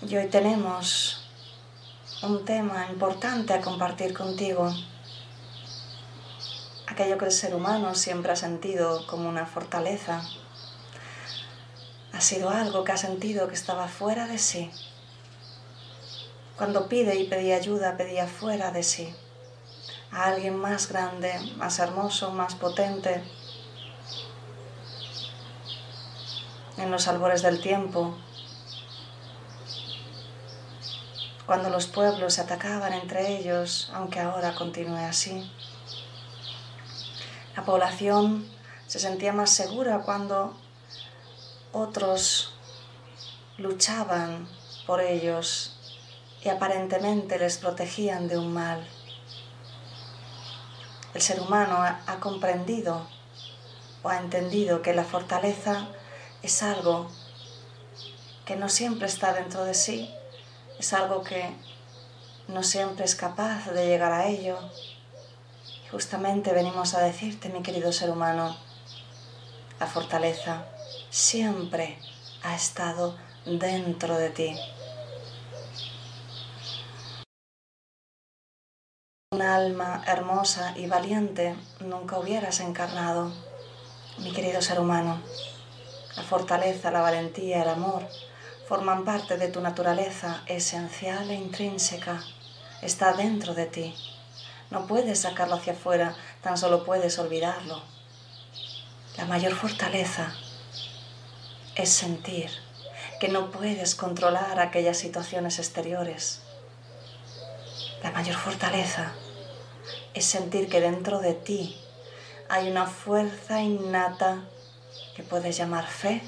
Y 0.08 0.16
hoy 0.16 0.28
tenemos 0.28 1.23
un 2.26 2.44
tema 2.44 2.86
importante 2.90 3.52
a 3.52 3.60
compartir 3.60 4.14
contigo. 4.14 4.72
Aquello 6.86 7.18
que 7.18 7.26
el 7.26 7.32
ser 7.32 7.54
humano 7.54 7.94
siempre 7.94 8.32
ha 8.32 8.36
sentido 8.36 9.06
como 9.06 9.28
una 9.28 9.46
fortaleza. 9.46 10.22
Ha 12.12 12.20
sido 12.20 12.50
algo 12.50 12.84
que 12.84 12.92
ha 12.92 12.96
sentido 12.96 13.48
que 13.48 13.54
estaba 13.54 13.88
fuera 13.88 14.26
de 14.26 14.38
sí. 14.38 14.70
Cuando 16.56 16.88
pide 16.88 17.16
y 17.16 17.28
pedía 17.28 17.56
ayuda, 17.56 17.96
pedía 17.96 18.26
fuera 18.26 18.70
de 18.70 18.82
sí. 18.82 19.14
A 20.10 20.26
alguien 20.26 20.56
más 20.56 20.88
grande, 20.88 21.32
más 21.56 21.78
hermoso, 21.78 22.30
más 22.30 22.54
potente. 22.54 23.22
En 26.78 26.90
los 26.90 27.06
albores 27.08 27.42
del 27.42 27.60
tiempo, 27.60 28.16
cuando 31.46 31.68
los 31.68 31.86
pueblos 31.86 32.34
se 32.34 32.40
atacaban 32.40 32.92
entre 32.94 33.36
ellos, 33.36 33.90
aunque 33.94 34.20
ahora 34.20 34.54
continúe 34.54 34.96
así. 34.96 35.50
La 37.56 37.64
población 37.64 38.48
se 38.86 38.98
sentía 38.98 39.32
más 39.32 39.50
segura 39.50 40.00
cuando 40.00 40.56
otros 41.72 42.54
luchaban 43.58 44.48
por 44.86 45.00
ellos 45.00 45.76
y 46.42 46.48
aparentemente 46.48 47.38
les 47.38 47.58
protegían 47.58 48.28
de 48.28 48.38
un 48.38 48.52
mal. 48.52 48.86
El 51.12 51.22
ser 51.22 51.40
humano 51.40 51.76
ha 51.80 52.20
comprendido 52.20 53.06
o 54.02 54.08
ha 54.08 54.18
entendido 54.18 54.82
que 54.82 54.94
la 54.94 55.04
fortaleza 55.04 55.88
es 56.42 56.62
algo 56.62 57.08
que 58.44 58.56
no 58.56 58.68
siempre 58.68 59.06
está 59.06 59.32
dentro 59.32 59.64
de 59.64 59.74
sí, 59.74 60.12
es 60.84 60.92
algo 60.92 61.22
que 61.22 61.48
no 62.46 62.62
siempre 62.62 63.06
es 63.06 63.14
capaz 63.14 63.70
de 63.70 63.86
llegar 63.86 64.12
a 64.12 64.26
ello. 64.26 64.58
Y 65.82 65.88
justamente 65.88 66.52
venimos 66.52 66.92
a 66.92 67.00
decirte, 67.00 67.48
mi 67.48 67.62
querido 67.62 67.90
ser 67.90 68.10
humano, 68.10 68.54
la 69.80 69.86
fortaleza 69.86 70.66
siempre 71.08 71.98
ha 72.42 72.54
estado 72.54 73.16
dentro 73.46 74.18
de 74.18 74.28
ti. 74.28 74.56
Una 79.32 79.56
alma 79.56 80.04
hermosa 80.06 80.74
y 80.76 80.86
valiente 80.86 81.56
nunca 81.80 82.18
hubieras 82.18 82.60
encarnado, 82.60 83.32
mi 84.18 84.34
querido 84.34 84.60
ser 84.60 84.80
humano. 84.80 85.18
La 86.14 86.22
fortaleza, 86.24 86.90
la 86.90 87.00
valentía, 87.00 87.62
el 87.62 87.70
amor 87.70 88.06
forman 88.68 89.04
parte 89.04 89.36
de 89.36 89.48
tu 89.48 89.60
naturaleza 89.60 90.42
esencial 90.46 91.30
e 91.30 91.34
intrínseca. 91.34 92.22
Está 92.80 93.12
dentro 93.12 93.54
de 93.54 93.66
ti. 93.66 93.94
No 94.70 94.86
puedes 94.86 95.20
sacarlo 95.20 95.56
hacia 95.56 95.74
afuera, 95.74 96.14
tan 96.42 96.56
solo 96.56 96.84
puedes 96.84 97.18
olvidarlo. 97.18 97.82
La 99.16 99.26
mayor 99.26 99.54
fortaleza 99.54 100.34
es 101.76 101.90
sentir 101.90 102.50
que 103.20 103.28
no 103.28 103.50
puedes 103.50 103.94
controlar 103.94 104.58
aquellas 104.58 104.96
situaciones 104.96 105.58
exteriores. 105.58 106.40
La 108.02 108.10
mayor 108.10 108.36
fortaleza 108.36 109.12
es 110.14 110.24
sentir 110.24 110.68
que 110.68 110.80
dentro 110.80 111.20
de 111.20 111.34
ti 111.34 111.80
hay 112.48 112.70
una 112.70 112.86
fuerza 112.86 113.60
innata 113.60 114.44
que 115.16 115.22
puedes 115.22 115.56
llamar 115.56 115.86
fe, 115.86 116.22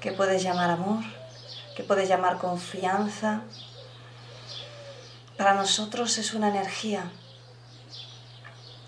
que 0.00 0.12
puedes 0.12 0.42
llamar 0.42 0.70
amor, 0.70 1.02
que 1.76 1.84
puedes 1.84 2.08
llamar 2.08 2.38
confianza, 2.38 3.42
para 5.36 5.52
nosotros 5.52 6.16
es 6.16 6.32
una 6.32 6.48
energía 6.48 7.12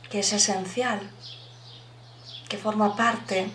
que 0.09 0.21
es 0.21 0.33
esencial, 0.33 0.99
que 2.49 2.57
forma 2.57 2.97
parte 2.97 3.50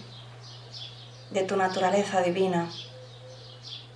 de 1.32 1.44
tu 1.44 1.58
naturaleza 1.58 2.22
divina 2.22 2.70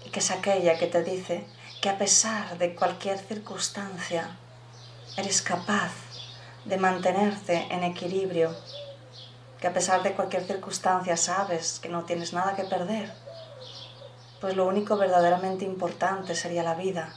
y 0.04 0.10
que 0.10 0.20
es 0.20 0.32
aquella 0.32 0.80
que 0.80 0.88
te 0.88 1.04
dice 1.04 1.46
que 1.82 1.90
a 1.90 2.00
pesar 2.00 2.58
de 2.58 2.74
cualquier 2.74 3.20
circunstancia 3.20 4.36
eres 5.18 5.44
capaz 5.44 5.92
de 6.66 6.78
mantenerte 6.78 7.68
en 7.70 7.84
equilibrio, 7.84 8.56
que 9.62 9.68
a 9.68 9.74
pesar 9.74 10.02
de 10.02 10.14
cualquier 10.14 10.48
circunstancia 10.48 11.16
sabes 11.16 11.80
que 11.80 11.90
no 11.90 12.06
tienes 12.06 12.34
nada 12.34 12.56
que 12.56 12.64
perder 12.64 13.27
pues 14.40 14.56
lo 14.56 14.66
único 14.66 14.98
verdaderamente 14.98 15.66
importante 15.66 16.36
sería 16.36 16.64
la 16.64 16.76
vida. 16.76 17.14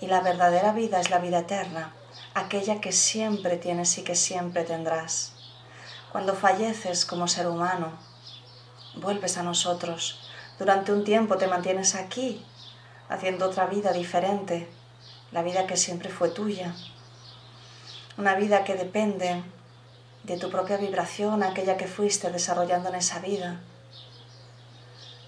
Y 0.00 0.06
la 0.06 0.20
verdadera 0.20 0.72
vida 0.72 0.98
es 0.98 1.10
la 1.10 1.18
vida 1.18 1.40
eterna, 1.40 1.92
aquella 2.34 2.80
que 2.80 2.92
siempre 2.92 3.58
tienes 3.58 3.98
y 3.98 4.02
que 4.02 4.14
siempre 4.14 4.64
tendrás. 4.64 5.32
Cuando 6.10 6.34
falleces 6.34 7.04
como 7.04 7.28
ser 7.28 7.46
humano, 7.48 7.92
vuelves 8.96 9.36
a 9.36 9.42
nosotros. 9.42 10.20
Durante 10.58 10.92
un 10.92 11.04
tiempo 11.04 11.36
te 11.36 11.46
mantienes 11.46 11.94
aquí, 11.94 12.44
haciendo 13.08 13.46
otra 13.46 13.66
vida 13.66 13.92
diferente, 13.92 14.68
la 15.32 15.42
vida 15.42 15.66
que 15.66 15.76
siempre 15.76 16.08
fue 16.08 16.30
tuya. 16.30 16.74
Una 18.16 18.34
vida 18.34 18.64
que 18.64 18.74
depende 18.74 19.42
de 20.24 20.38
tu 20.38 20.50
propia 20.50 20.78
vibración, 20.78 21.42
aquella 21.42 21.76
que 21.76 21.86
fuiste 21.86 22.30
desarrollando 22.30 22.88
en 22.88 22.96
esa 22.96 23.18
vida 23.18 23.60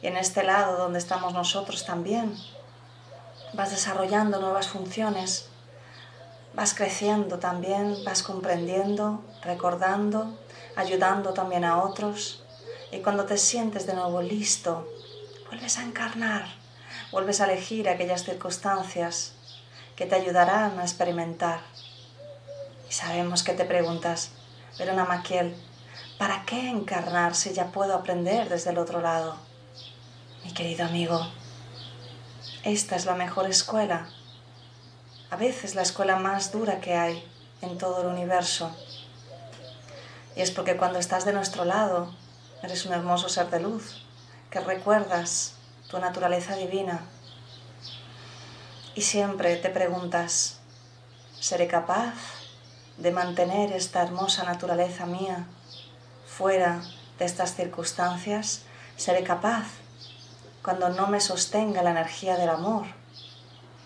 y 0.03 0.09
en 0.09 0.17
este 0.17 0.43
lado 0.43 0.77
donde 0.77 0.99
estamos 0.99 1.33
nosotros 1.33 1.87
también. 1.87 2.37
Vas 3.55 3.71
desarrollando 3.71 4.41
nuevas 4.41 4.69
funciones, 4.69 5.49
vas 6.55 6.75
creciendo 6.75 7.39
también, 7.39 7.97
vas 8.05 8.23
comprendiendo, 8.23 9.23
recordando, 9.43 10.37
ayudando 10.75 11.33
también 11.33 11.65
a 11.65 11.83
otros. 11.83 12.43
Y 12.91 12.99
cuando 12.99 13.25
te 13.25 13.39
sientes 13.39 13.87
de 13.87 13.95
nuevo 13.95 14.21
listo, 14.21 14.89
vuelves 15.49 15.79
a 15.79 15.85
encarnar, 15.85 16.47
vuelves 17.13 17.41
a 17.41 17.45
elegir 17.45 17.89
aquellas 17.89 18.25
circunstancias 18.25 19.35
que 19.95 20.07
te 20.07 20.17
ayudarán 20.17 20.81
a 20.81 20.83
experimentar. 20.83 21.61
Y 22.89 22.93
sabemos 22.93 23.45
que 23.45 23.53
te 23.53 23.65
preguntas, 23.65 24.33
Verona 24.79 25.05
Maquiel, 25.05 25.55
¿para 26.19 26.45
qué 26.45 26.69
encarnar 26.69 27.35
si 27.35 27.53
ya 27.53 27.67
puedo 27.67 27.95
aprender 27.95 28.49
desde 28.49 28.71
el 28.71 28.79
otro 28.79 29.01
lado? 29.01 29.52
Mi 30.45 30.53
querido 30.53 30.85
amigo, 30.85 31.25
esta 32.65 32.97
es 32.97 33.07
la 33.07 33.15
mejor 33.15 33.49
escuela, 33.49 34.09
a 35.31 35.37
veces 35.37 35.77
la 35.77 35.83
escuela 35.83 36.17
más 36.17 36.51
dura 36.51 36.81
que 36.81 36.95
hay 36.95 37.25
en 37.61 37.79
todo 37.79 38.01
el 38.01 38.09
universo. 38.09 38.75
Y 40.35 40.41
es 40.41 40.51
porque 40.51 40.77
cuando 40.77 40.99
estás 40.99 41.25
de 41.25 41.33
nuestro 41.33 41.65
lado, 41.65 42.13
eres 42.61 42.85
un 42.87 42.93
hermoso 42.93 43.29
ser 43.29 43.51
de 43.51 43.61
luz, 43.61 44.05
que 44.51 44.59
recuerdas 44.59 45.55
tu 45.89 46.01
naturaleza 46.01 46.57
divina. 46.57 47.03
Y 48.97 49.03
siempre 49.03 49.55
te 49.57 49.71
preguntas, 49.71 50.59
¿seré 51.39 51.69
capaz 51.69 52.15
de 52.99 53.13
mantener 53.13 53.71
esta 53.73 54.03
hermosa 54.03 54.43
naturaleza 54.43 55.07
mía 55.07 55.47
fuera 56.27 56.83
de 57.21 57.27
estas 57.27 57.55
circunstancias? 57.55 58.63
¿Seré 58.97 59.23
capaz 59.23 59.67
cuando 60.63 60.89
no 60.91 61.09
me 61.09 61.21
sostenga 61.21 61.83
la 61.83 61.91
energía 61.91 62.37
del 62.37 62.49
amor? 62.49 62.87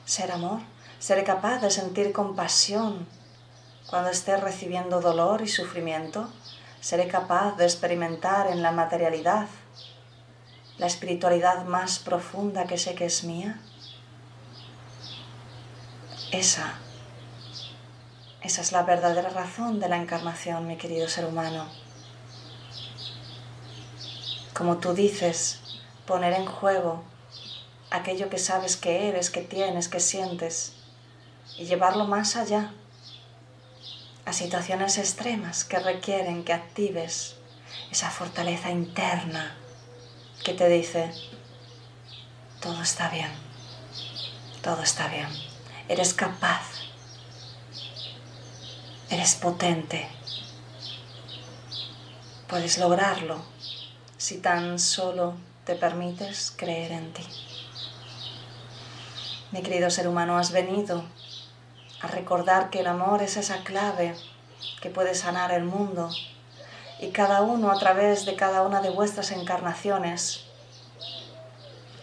¿Ser 0.04 0.30
amor? 0.30 0.60
¿Seré 0.98 1.24
capaz 1.24 1.60
de 1.60 1.70
sentir 1.70 2.12
compasión 2.12 3.06
cuando 3.86 4.10
esté 4.10 4.36
recibiendo 4.36 5.00
dolor 5.00 5.42
y 5.42 5.48
sufrimiento? 5.48 6.28
¿Seré 6.80 7.08
capaz 7.08 7.56
de 7.56 7.64
experimentar 7.64 8.48
en 8.48 8.62
la 8.62 8.72
materialidad 8.72 9.48
la 10.78 10.86
espiritualidad 10.86 11.64
más 11.64 11.98
profunda 11.98 12.66
que 12.66 12.78
sé 12.78 12.94
que 12.94 13.06
es 13.06 13.24
mía? 13.24 13.60
Esa, 16.32 16.74
esa 18.42 18.60
es 18.60 18.72
la 18.72 18.82
verdadera 18.82 19.30
razón 19.30 19.80
de 19.80 19.88
la 19.88 19.96
encarnación, 19.96 20.66
mi 20.66 20.76
querido 20.76 21.08
ser 21.08 21.24
humano. 21.24 21.66
Como 24.52 24.78
tú 24.78 24.92
dices, 24.92 25.60
poner 26.06 26.32
en 26.32 26.46
juego 26.46 27.02
aquello 27.90 28.30
que 28.30 28.38
sabes 28.38 28.76
que 28.76 29.08
eres, 29.08 29.30
que 29.30 29.42
tienes, 29.42 29.88
que 29.88 30.00
sientes, 30.00 30.72
y 31.58 31.64
llevarlo 31.66 32.06
más 32.06 32.36
allá, 32.36 32.72
a 34.24 34.32
situaciones 34.32 34.98
extremas 34.98 35.64
que 35.64 35.78
requieren 35.78 36.44
que 36.44 36.52
actives 36.52 37.36
esa 37.90 38.10
fortaleza 38.10 38.70
interna 38.70 39.56
que 40.44 40.52
te 40.52 40.68
dice, 40.68 41.12
todo 42.60 42.82
está 42.82 43.08
bien, 43.08 43.30
todo 44.62 44.82
está 44.82 45.08
bien, 45.08 45.28
eres 45.88 46.12
capaz, 46.12 46.62
eres 49.10 49.36
potente, 49.36 50.08
puedes 52.48 52.78
lograrlo 52.78 53.40
si 54.16 54.38
tan 54.38 54.78
solo 54.78 55.34
te 55.66 55.74
permites 55.74 56.54
creer 56.56 56.92
en 56.92 57.12
ti. 57.12 57.24
Mi 59.50 59.62
querido 59.62 59.90
ser 59.90 60.06
humano, 60.06 60.38
has 60.38 60.52
venido 60.52 61.04
a 62.00 62.06
recordar 62.06 62.70
que 62.70 62.80
el 62.80 62.86
amor 62.86 63.20
es 63.20 63.36
esa 63.36 63.64
clave 63.64 64.14
que 64.80 64.90
puede 64.90 65.16
sanar 65.16 65.50
el 65.50 65.64
mundo 65.64 66.08
y 67.00 67.08
cada 67.08 67.42
uno 67.42 67.72
a 67.72 67.78
través 67.78 68.24
de 68.26 68.36
cada 68.36 68.62
una 68.62 68.80
de 68.80 68.90
vuestras 68.90 69.32
encarnaciones 69.32 70.44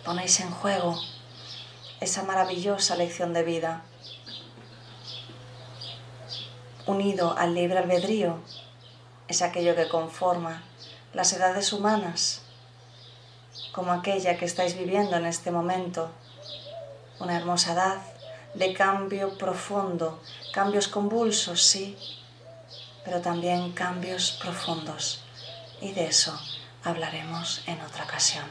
ponéis 0.03 0.41
en 0.41 0.51
juego 0.51 0.99
esa 2.01 2.23
maravillosa 2.23 2.97
lección 2.97 3.31
de 3.31 3.43
vida. 3.43 3.81
Unido 6.85 7.33
al 7.37 7.55
libre 7.55 7.79
albedrío 7.79 8.41
es 9.29 9.41
aquello 9.41 9.73
que 9.73 9.87
conforma 9.87 10.63
las 11.13 11.31
edades 11.31 11.71
humanas, 11.71 12.42
como 13.73 13.91
aquella 13.91 14.37
que 14.37 14.45
estáis 14.45 14.77
viviendo 14.77 15.17
en 15.17 15.25
este 15.25 15.49
momento, 15.51 16.11
una 17.19 17.35
hermosa 17.35 17.73
edad 17.73 17.97
de 18.53 18.71
cambio 18.73 19.35
profundo, 19.37 20.21
cambios 20.53 20.87
convulsos, 20.87 21.63
sí, 21.63 21.97
pero 23.03 23.19
también 23.19 23.71
cambios 23.71 24.37
profundos. 24.41 25.23
Y 25.81 25.91
de 25.91 26.05
eso 26.05 26.39
hablaremos 26.83 27.63
en 27.65 27.81
otra 27.81 28.05
ocasión. 28.05 28.45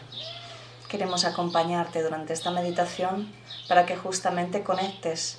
Queremos 0.89 1.25
acompañarte 1.25 2.03
durante 2.03 2.33
esta 2.33 2.51
meditación 2.51 3.33
para 3.69 3.87
que 3.87 3.97
justamente 3.97 4.65
conectes 4.65 5.39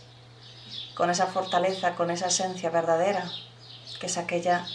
con 0.96 1.10
esa 1.10 1.28
fortaleza, 1.28 1.96
con 1.96 2.10
esa 2.10 2.28
esencia 2.28 2.70
verdadera, 2.70 3.30
que 4.00 4.06
es 4.06 4.18
aquella 4.18 4.66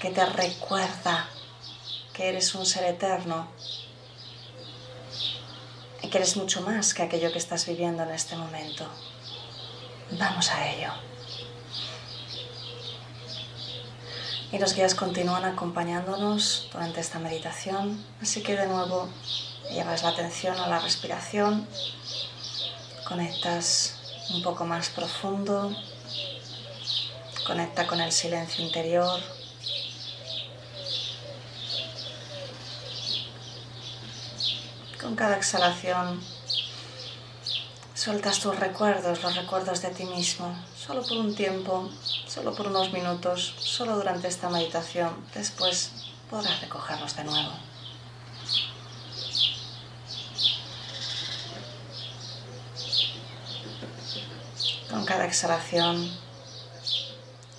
que 0.00 0.10
te 0.10 0.24
recuerda 0.24 1.28
que 2.14 2.30
eres 2.30 2.54
un 2.54 2.64
ser 2.64 2.84
eterno 2.84 3.48
y 6.02 6.08
que 6.08 6.18
eres 6.18 6.36
mucho 6.36 6.60
más 6.62 6.94
que 6.94 7.02
aquello 7.02 7.32
que 7.32 7.38
estás 7.38 7.66
viviendo 7.66 8.02
en 8.02 8.10
este 8.10 8.36
momento. 8.36 8.86
Vamos 10.12 10.50
a 10.50 10.70
ello. 10.70 10.92
y 14.50 14.58
los 14.58 14.74
guías 14.74 14.94
continúan 14.94 15.44
acompañándonos 15.44 16.68
durante 16.72 17.00
esta 17.00 17.18
meditación. 17.18 18.02
Así 18.22 18.42
que 18.42 18.56
de 18.56 18.66
nuevo 18.66 19.08
llevas 19.70 20.02
la 20.02 20.10
atención 20.10 20.58
a 20.58 20.68
la 20.68 20.78
respiración, 20.78 21.66
conectas 23.06 23.96
un 24.30 24.42
poco 24.42 24.64
más 24.64 24.88
profundo, 24.88 25.74
conecta 27.46 27.86
con 27.86 28.00
el 28.00 28.12
silencio 28.12 28.64
interior. 28.64 29.20
Con 35.08 35.16
cada 35.16 35.38
exhalación 35.38 36.20
sueltas 37.94 38.40
tus 38.40 38.54
recuerdos, 38.60 39.22
los 39.22 39.36
recuerdos 39.36 39.80
de 39.80 39.88
ti 39.88 40.04
mismo, 40.04 40.54
solo 40.76 41.02
por 41.02 41.16
un 41.16 41.34
tiempo, 41.34 41.88
solo 42.26 42.54
por 42.54 42.66
unos 42.66 42.92
minutos, 42.92 43.54
solo 43.58 43.96
durante 43.96 44.28
esta 44.28 44.50
meditación. 44.50 45.16
Después 45.32 45.92
podrás 46.28 46.60
recogerlos 46.60 47.16
de 47.16 47.24
nuevo. 47.24 47.52
Con 54.90 55.06
cada 55.06 55.24
exhalación 55.24 56.12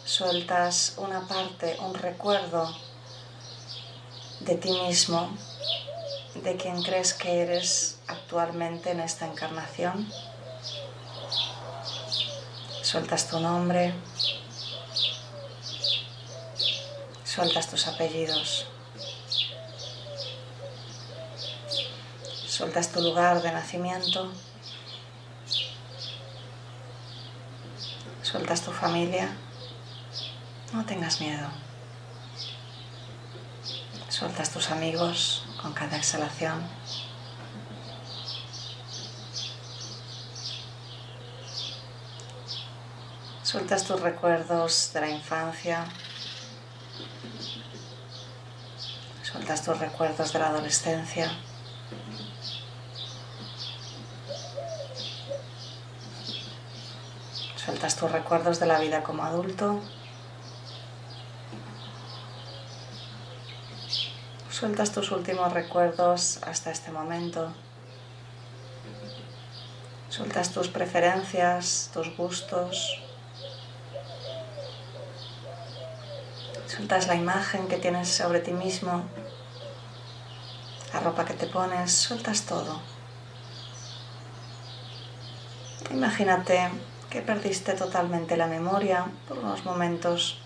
sueltas 0.06 0.94
una 0.98 1.28
parte, 1.28 1.78
un 1.80 1.96
recuerdo 1.96 2.72
de 4.42 4.54
ti 4.54 4.72
mismo, 4.72 5.32
de 6.44 6.56
quien 6.56 6.82
crees 6.84 7.14
que 7.14 7.42
eres 7.42 8.00
actualmente 8.08 8.92
en 8.92 9.00
esta 9.00 9.26
encarnación. 9.26 10.12
Sueltas 12.82 13.30
tu 13.30 13.40
nombre, 13.40 13.94
sueltas 17.24 17.70
tus 17.70 17.88
apellidos, 17.88 18.66
sueltas 22.48 22.92
tu 22.92 23.02
lugar 23.02 23.42
de 23.42 23.52
nacimiento, 23.52 24.32
sueltas 28.24 28.62
tu 28.62 28.72
familia, 28.72 29.30
no 30.74 30.84
tengas 30.86 31.22
miedo, 31.22 31.48
sueltas 34.10 34.50
tus 34.52 34.72
amigos 34.72 35.44
con 35.62 35.74
cada 35.74 35.98
exhalación. 35.98 36.64
Sueltas 43.44 43.84
tus 43.84 44.00
recuerdos 44.00 44.92
de 44.94 45.02
la 45.02 45.10
infancia. 45.10 45.86
Sueltas 49.24 49.64
tus 49.64 49.80
recuerdos 49.80 50.34
de 50.34 50.40
la 50.40 50.48
adolescencia. 50.50 51.32
Sueltas 57.56 57.96
tus 57.96 58.12
recuerdos 58.12 58.60
de 58.60 58.66
la 58.68 58.80
vida 58.80 59.02
como 59.02 59.24
adulto. 59.24 59.82
Sueltas 64.60 64.92
tus 64.92 65.12
últimos 65.12 65.54
recuerdos 65.54 66.42
hasta 66.46 66.70
este 66.70 66.92
momento. 66.92 67.54
Sueltas 70.10 70.52
tus 70.52 70.68
preferencias, 70.68 71.90
tus 71.94 72.14
gustos, 72.18 73.02
Sueltas 76.68 77.08
la 77.08 77.16
imagen 77.16 77.70
que 77.70 77.78
tienes 77.78 78.10
sobre 78.10 78.42
ti 78.42 78.52
mismo, 78.52 79.04
la 80.94 81.00
ropa 81.00 81.24
que 81.24 81.36
te 81.36 81.48
pones, 81.48 81.94
sueltas 81.94 82.42
todo. 82.42 82.82
Imagínate 85.90 86.70
que 87.10 87.22
perdiste 87.22 87.76
totalmente 87.76 88.36
la 88.36 88.48
memoria 88.48 89.06
por 89.26 89.38
unos 89.38 89.64
momentos. 89.64 90.42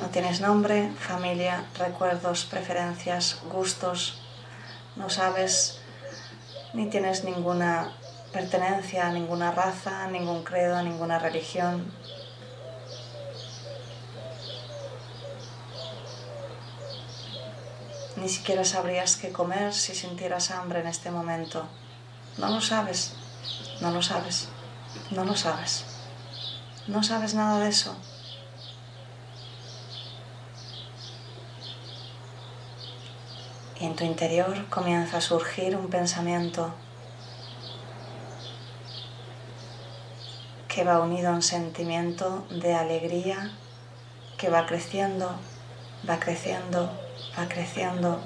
No 0.00 0.06
tienes 0.10 0.40
nombre, 0.40 0.92
familia, 0.92 1.64
recuerdos, 1.76 2.44
preferencias, 2.44 3.38
gustos. 3.50 4.20
No 4.94 5.10
sabes 5.10 5.80
ni 6.72 6.88
tienes 6.88 7.24
ninguna 7.24 7.92
pertenencia 8.32 9.08
a 9.08 9.12
ninguna 9.12 9.50
raza, 9.50 10.04
a 10.04 10.08
ningún 10.08 10.44
credo, 10.44 10.76
a 10.76 10.84
ninguna 10.84 11.18
religión. 11.18 11.92
Ni 18.14 18.28
siquiera 18.28 18.64
sabrías 18.64 19.16
qué 19.16 19.32
comer 19.32 19.74
si 19.74 19.96
sintieras 19.96 20.52
hambre 20.52 20.80
en 20.80 20.86
este 20.86 21.10
momento. 21.10 21.66
No 22.36 22.48
lo 22.50 22.60
sabes, 22.60 23.14
no 23.80 23.90
lo 23.90 24.02
sabes, 24.02 24.48
no 25.10 25.24
lo 25.24 25.34
sabes. 25.34 25.84
No 26.86 27.02
sabes 27.02 27.34
nada 27.34 27.58
de 27.58 27.68
eso. 27.68 27.96
Y 33.80 33.86
en 33.86 33.94
tu 33.94 34.04
interior 34.04 34.68
comienza 34.68 35.18
a 35.18 35.20
surgir 35.20 35.76
un 35.76 35.88
pensamiento 35.88 36.74
que 40.68 40.84
va 40.84 41.00
unido 41.00 41.30
a 41.30 41.32
un 41.32 41.42
sentimiento 41.42 42.46
de 42.50 42.74
alegría 42.74 43.50
que 44.36 44.48
va 44.48 44.66
creciendo, 44.66 45.34
va 46.08 46.20
creciendo, 46.20 46.90
va 47.36 47.48
creciendo, 47.48 48.20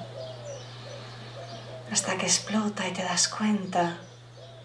hasta 1.90 2.16
que 2.16 2.26
explota 2.26 2.86
y 2.88 2.92
te 2.92 3.02
das 3.02 3.28
cuenta 3.28 3.98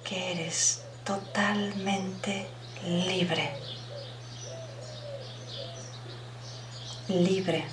que 0.04 0.32
eres 0.34 0.84
totalmente 1.06 2.47
libre. 2.86 3.52
Libre 7.08 7.65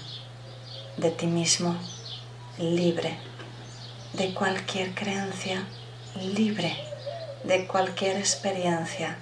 de 0.97 1.11
ti 1.11 1.27
mismo, 1.27 1.77
libre 2.59 3.19
de 4.13 4.33
cualquier 4.33 4.95
creencia, 4.95 5.65
libre 6.15 6.77
de 7.43 7.67
cualquier 7.67 8.17
experiencia, 8.17 9.19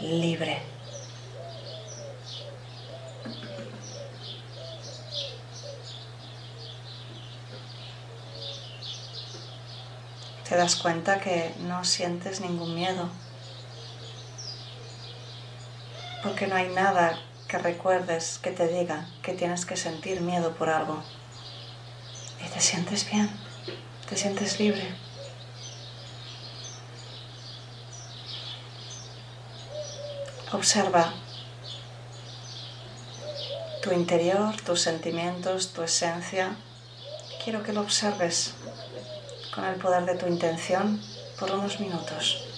libre. 0.00 0.62
Te 10.48 10.56
das 10.56 10.76
cuenta 10.76 11.18
que 11.18 11.52
no 11.60 11.84
sientes 11.84 12.40
ningún 12.40 12.74
miedo, 12.76 13.08
porque 16.22 16.46
no 16.46 16.54
hay 16.54 16.68
nada 16.68 17.18
que 17.48 17.58
recuerdes 17.58 18.38
que 18.38 18.52
te 18.52 18.68
diga 18.68 19.08
que 19.22 19.32
tienes 19.32 19.66
que 19.66 19.76
sentir 19.76 20.20
miedo 20.20 20.52
por 20.54 20.68
algo. 20.68 21.02
Te 22.54 22.60
sientes 22.60 23.10
bien, 23.10 23.28
te 24.08 24.16
sientes 24.16 24.60
libre. 24.60 24.94
Observa 30.52 31.12
tu 33.82 33.90
interior, 33.90 34.54
tus 34.60 34.82
sentimientos, 34.82 35.72
tu 35.72 35.82
esencia. 35.82 36.54
Quiero 37.42 37.64
que 37.64 37.72
lo 37.72 37.80
observes 37.80 38.54
con 39.52 39.64
el 39.64 39.74
poder 39.74 40.04
de 40.04 40.14
tu 40.14 40.28
intención 40.28 41.02
por 41.40 41.50
unos 41.50 41.80
minutos. 41.80 42.53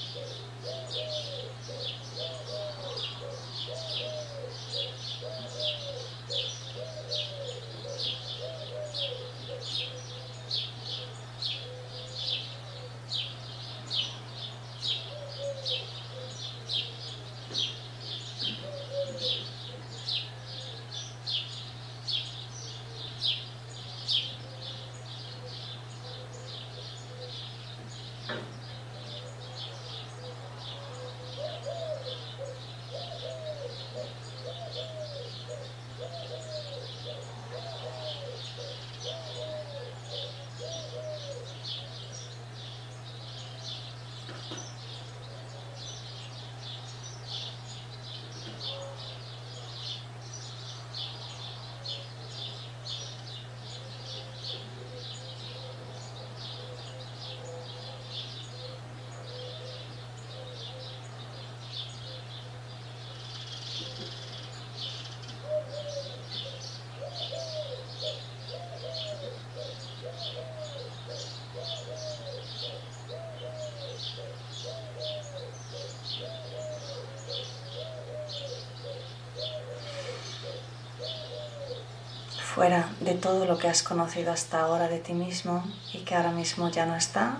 Fuera 82.57 82.89
de 83.01 83.13
todo 83.13 83.45
lo 83.45 83.59
que 83.59 83.69
has 83.69 83.83
conocido 83.83 84.33
hasta 84.33 84.63
ahora 84.63 84.89
de 84.89 84.99
ti 84.99 85.13
mismo 85.13 85.63
y 85.93 85.99
que 85.99 86.15
ahora 86.15 86.31
mismo 86.31 86.71
ya 86.71 86.87
no 86.87 86.97
está. 86.97 87.37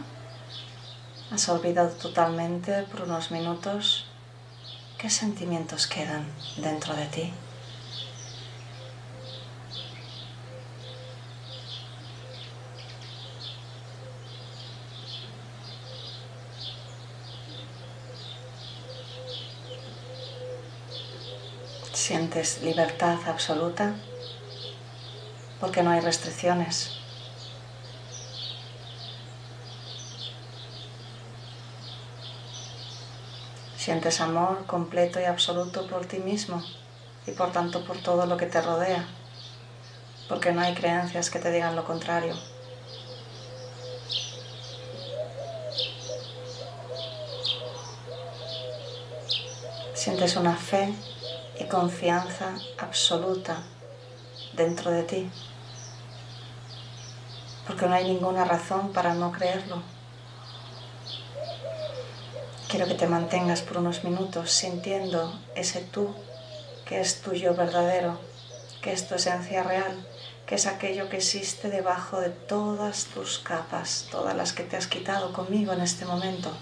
Has 1.31 1.49
olvidado 1.49 1.89
totalmente 1.89 2.83
por 2.83 3.01
unos 3.01 3.31
minutos 3.31 4.05
qué 4.99 5.09
sentimientos 5.09 5.87
quedan 5.87 6.27
dentro 6.59 6.95
de 6.95 7.07
ti. 7.07 7.33
¿Sientes 21.95 22.61
libertad 22.61 23.17
absoluta? 23.27 23.95
Porque 25.61 25.83
no 25.83 25.91
hay 25.91 26.01
restricciones. 26.01 26.93
Sientes 33.77 34.21
amor 34.21 34.67
completo 34.67 35.21
y 35.21 35.25
absoluto 35.25 35.87
por 35.87 36.07
ti 36.07 36.19
mismo 36.19 36.61
y 37.27 37.31
por 37.33 37.53
tanto 37.53 37.85
por 37.85 37.99
todo 37.99 38.27
lo 38.27 38.37
que 38.37 38.47
te 38.47 38.61
rodea, 38.61 39.07
porque 40.29 40.53
no 40.53 40.61
hay 40.61 40.75
creencias 40.75 41.31
que 41.31 41.39
te 41.39 41.53
digan 41.53 41.77
lo 41.77 41.85
contrario. 41.85 42.35
Sientes 49.95 50.37
una 50.37 50.57
fe 50.57 50.93
y 51.59 51.65
confianza 51.65 52.55
absoluta 52.79 53.63
dentro 54.53 54.91
de 54.91 55.03
ti, 55.03 55.31
porque 57.67 57.87
no 57.87 57.95
hay 57.95 58.05
ninguna 58.05 58.45
razón 58.45 58.93
para 58.93 59.15
no 59.15 59.33
creerlo. 59.33 59.83
Quiero 62.69 62.87
que 62.87 62.95
te 62.95 63.07
mantengas 63.07 63.63
por 63.63 63.79
unos 63.79 64.05
minutos 64.05 64.51
sintiendo 64.51 65.39
ese 65.55 65.81
tú 65.81 66.15
que 66.85 67.01
es 67.01 67.21
tuyo 67.21 67.55
verdadero, 67.55 68.19
que 68.81 68.93
es 68.93 69.09
tu 69.09 69.15
esencia 69.17 69.63
real, 69.63 70.07
que 70.47 70.55
es 70.55 70.67
aquello 70.67 71.09
que 71.09 71.17
existe 71.17 71.69
debajo 71.69 72.21
de 72.21 72.31
todas 72.31 73.07
tus 73.07 73.41
capas, 73.41 74.07
todas 74.11 74.37
las 74.37 74.53
que 74.53 74.63
te 74.63 74.77
has 74.77 74.87
quitado 74.87 75.33
conmigo 75.33 75.73
en 75.73 75.81
este 75.81 76.05
momento. 76.05 76.53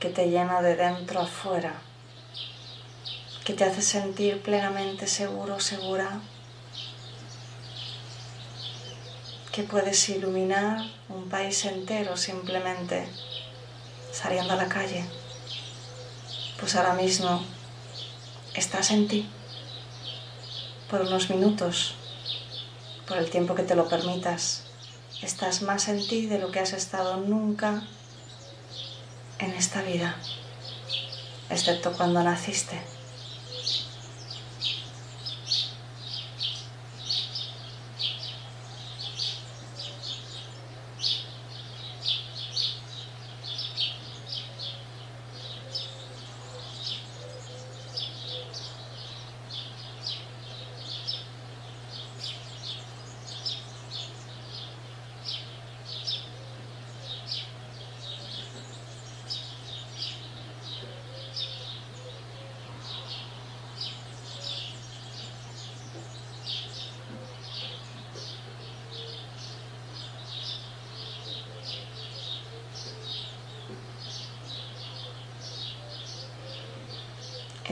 Que 0.00 0.08
te 0.10 0.28
llena 0.28 0.62
de 0.62 0.76
dentro 0.76 1.20
a 1.20 1.26
fuera, 1.26 1.74
que 3.44 3.54
te 3.54 3.64
hace 3.64 3.82
sentir 3.82 4.42
plenamente 4.42 5.06
seguro, 5.06 5.60
segura, 5.60 6.20
que 9.52 9.62
puedes 9.62 10.08
iluminar 10.10 10.84
un 11.08 11.28
país 11.30 11.64
entero 11.64 12.16
simplemente 12.16 13.08
saliendo 14.12 14.52
a 14.52 14.56
la 14.56 14.68
calle. 14.68 15.04
Pues 16.60 16.74
ahora 16.76 16.94
mismo 16.94 17.42
estás 18.54 18.90
en 18.90 19.08
ti 19.08 19.28
por 20.90 21.00
unos 21.00 21.30
minutos, 21.30 21.94
por 23.06 23.16
el 23.16 23.30
tiempo 23.30 23.54
que 23.54 23.62
te 23.62 23.74
lo 23.74 23.88
permitas. 23.88 24.64
Estás 25.22 25.62
más 25.62 25.88
en 25.88 26.06
ti 26.06 26.26
de 26.26 26.38
lo 26.38 26.50
que 26.50 26.60
has 26.60 26.72
estado 26.72 27.16
nunca 27.16 27.82
en 29.38 29.52
esta 29.52 29.82
vida, 29.82 30.16
excepto 31.50 31.92
cuando 31.92 32.22
naciste. 32.22 32.95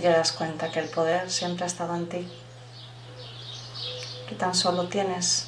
Te 0.05 0.11
das 0.11 0.33
cuenta 0.33 0.71
que 0.71 0.81
el 0.81 0.91
poder 0.91 1.31
siempre 1.31 1.65
ha 1.65 1.67
estado 1.67 1.97
en 1.97 2.07
ti, 2.07 2.29
que 4.29 4.35
tan 4.35 4.55
solo 4.55 4.87
tienes 4.87 5.47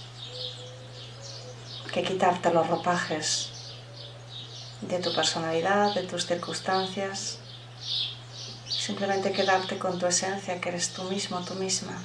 que 1.92 2.02
quitarte 2.02 2.50
los 2.54 2.66
ropajes 2.66 3.50
de 4.80 4.98
tu 5.00 5.14
personalidad, 5.14 5.94
de 5.94 6.04
tus 6.04 6.24
circunstancias, 6.24 7.36
simplemente 8.66 9.30
quedarte 9.30 9.78
con 9.78 9.98
tu 9.98 10.06
esencia, 10.06 10.58
que 10.58 10.70
eres 10.70 10.94
tú 10.94 11.02
mismo, 11.04 11.44
tú 11.44 11.54
misma. 11.56 12.02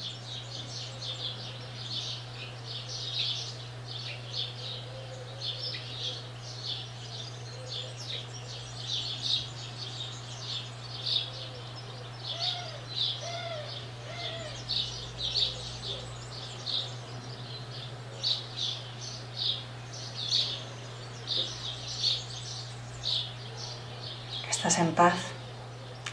Estás 24.64 24.71
en 24.82 24.96
paz, 24.96 25.14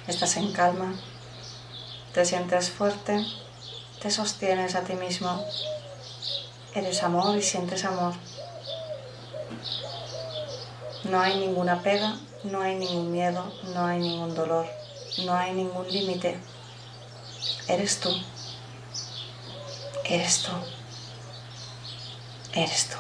estás 0.07 0.37
en 0.37 0.53
calma, 0.53 0.95
te 2.13 2.25
sientes 2.25 2.71
fuerte, 2.71 3.25
te 4.01 4.11
sostienes 4.11 4.75
a 4.75 4.83
ti 4.83 4.93
mismo, 4.93 5.43
eres 6.75 7.03
amor 7.03 7.37
y 7.37 7.43
sientes 7.43 7.85
amor. 7.85 8.13
No 11.05 11.21
hay 11.21 11.39
ninguna 11.39 11.83
pega, 11.83 12.17
no 12.45 12.61
hay 12.61 12.77
ningún 12.77 13.11
miedo, 13.11 13.51
no 13.75 13.87
hay 13.87 14.01
ningún 14.01 14.35
dolor, 14.35 14.67
no 15.25 15.33
hay 15.33 15.55
ningún 15.55 15.89
límite. 15.91 16.39
Eres 17.69 18.01
tú, 18.01 18.11
eres 20.05 20.43
tú, 20.43 20.53
eres 22.53 22.89
tú. 22.91 22.99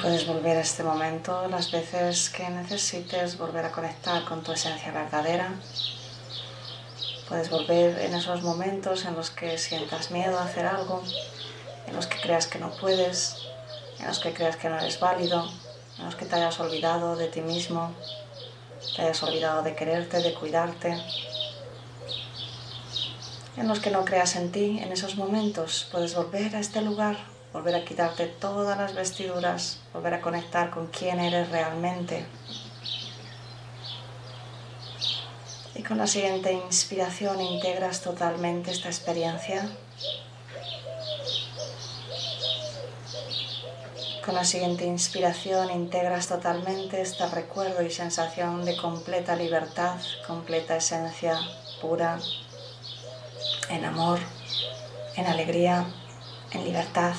puedes 0.00 0.26
volver 0.26 0.56
a 0.56 0.59
este 0.70 0.84
momento 0.84 1.48
las 1.48 1.72
veces 1.72 2.30
que 2.30 2.48
necesites, 2.48 3.36
volver 3.36 3.64
a 3.64 3.72
conectar 3.72 4.24
con 4.24 4.44
tu 4.44 4.52
esencia 4.52 4.92
verdadera. 4.92 5.50
Puedes 7.28 7.50
volver 7.50 7.98
en 7.98 8.14
esos 8.14 8.42
momentos 8.42 9.04
en 9.04 9.16
los 9.16 9.30
que 9.30 9.58
sientas 9.58 10.12
miedo 10.12 10.38
a 10.38 10.44
hacer 10.44 10.66
algo, 10.66 11.02
en 11.88 11.96
los 11.96 12.06
que 12.06 12.20
creas 12.20 12.46
que 12.46 12.60
no 12.60 12.70
puedes, 12.70 13.48
en 13.98 14.06
los 14.06 14.20
que 14.20 14.32
creas 14.32 14.54
que 14.56 14.68
no 14.68 14.78
eres 14.78 15.00
válido, 15.00 15.50
en 15.98 16.04
los 16.04 16.14
que 16.14 16.24
te 16.24 16.36
hayas 16.36 16.60
olvidado 16.60 17.16
de 17.16 17.26
ti 17.26 17.40
mismo, 17.40 17.92
te 18.94 19.02
hayas 19.02 19.20
olvidado 19.24 19.64
de 19.64 19.74
quererte, 19.74 20.22
de 20.22 20.34
cuidarte, 20.34 20.96
en 23.56 23.66
los 23.66 23.80
que 23.80 23.90
no 23.90 24.04
creas 24.04 24.36
en 24.36 24.52
ti, 24.52 24.78
en 24.80 24.92
esos 24.92 25.16
momentos 25.16 25.88
puedes 25.90 26.14
volver 26.14 26.54
a 26.54 26.60
este 26.60 26.80
lugar 26.80 27.16
volver 27.52 27.74
a 27.74 27.84
quitarte 27.84 28.26
todas 28.26 28.78
las 28.78 28.94
vestiduras, 28.94 29.78
volver 29.92 30.14
a 30.14 30.20
conectar 30.20 30.70
con 30.70 30.86
quién 30.86 31.18
eres 31.18 31.50
realmente. 31.50 32.24
Y 35.74 35.82
con 35.82 35.98
la 35.98 36.06
siguiente 36.06 36.52
inspiración 36.52 37.40
integras 37.40 38.02
totalmente 38.02 38.70
esta 38.70 38.88
experiencia. 38.88 39.68
Con 44.24 44.34
la 44.34 44.44
siguiente 44.44 44.84
inspiración 44.84 45.70
integras 45.70 46.28
totalmente 46.28 47.00
este 47.00 47.26
recuerdo 47.26 47.82
y 47.82 47.90
sensación 47.90 48.64
de 48.64 48.76
completa 48.76 49.34
libertad, 49.34 49.96
completa 50.26 50.76
esencia 50.76 51.40
pura, 51.80 52.18
en 53.70 53.84
amor, 53.84 54.20
en 55.16 55.26
alegría, 55.26 55.86
en 56.52 56.64
libertad. 56.64 57.14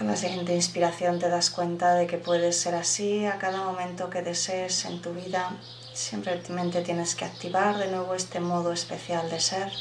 La 0.00 0.16
siguiente 0.16 0.54
inspiración 0.54 1.18
te 1.18 1.28
das 1.28 1.50
cuenta 1.50 1.94
de 1.94 2.06
que 2.06 2.18
puedes 2.18 2.60
ser 2.60 2.74
así 2.74 3.24
a 3.26 3.38
cada 3.38 3.64
momento 3.64 4.10
que 4.10 4.22
desees 4.22 4.84
en 4.84 5.00
tu 5.00 5.14
vida. 5.14 5.56
Simplemente 5.94 6.82
tienes 6.82 7.14
que 7.14 7.24
activar 7.24 7.78
de 7.78 7.90
nuevo 7.90 8.14
este 8.14 8.38
modo 8.38 8.72
especial 8.72 9.30
de 9.30 9.40
ser. 9.40 9.72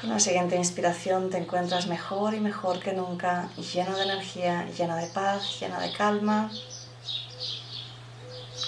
Con 0.00 0.10
la 0.10 0.20
siguiente 0.20 0.56
inspiración 0.56 1.28
te 1.30 1.38
encuentras 1.38 1.88
mejor 1.88 2.34
y 2.34 2.40
mejor 2.40 2.80
que 2.80 2.92
nunca, 2.92 3.50
lleno 3.74 3.96
de 3.96 4.04
energía, 4.04 4.66
lleno 4.70 4.96
de 4.96 5.08
paz, 5.08 5.60
lleno 5.60 5.78
de 5.80 5.92
calma. 5.92 6.50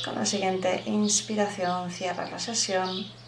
Con 0.05 0.17
la 0.17 0.27
siguiente 0.27 0.83
inspiración 0.87 1.91
cierras 1.91 2.31
la 2.31 2.39
sesión 2.39 3.20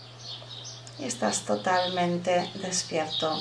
y 0.99 1.05
estás 1.05 1.43
totalmente 1.43 2.51
despierto 2.55 3.41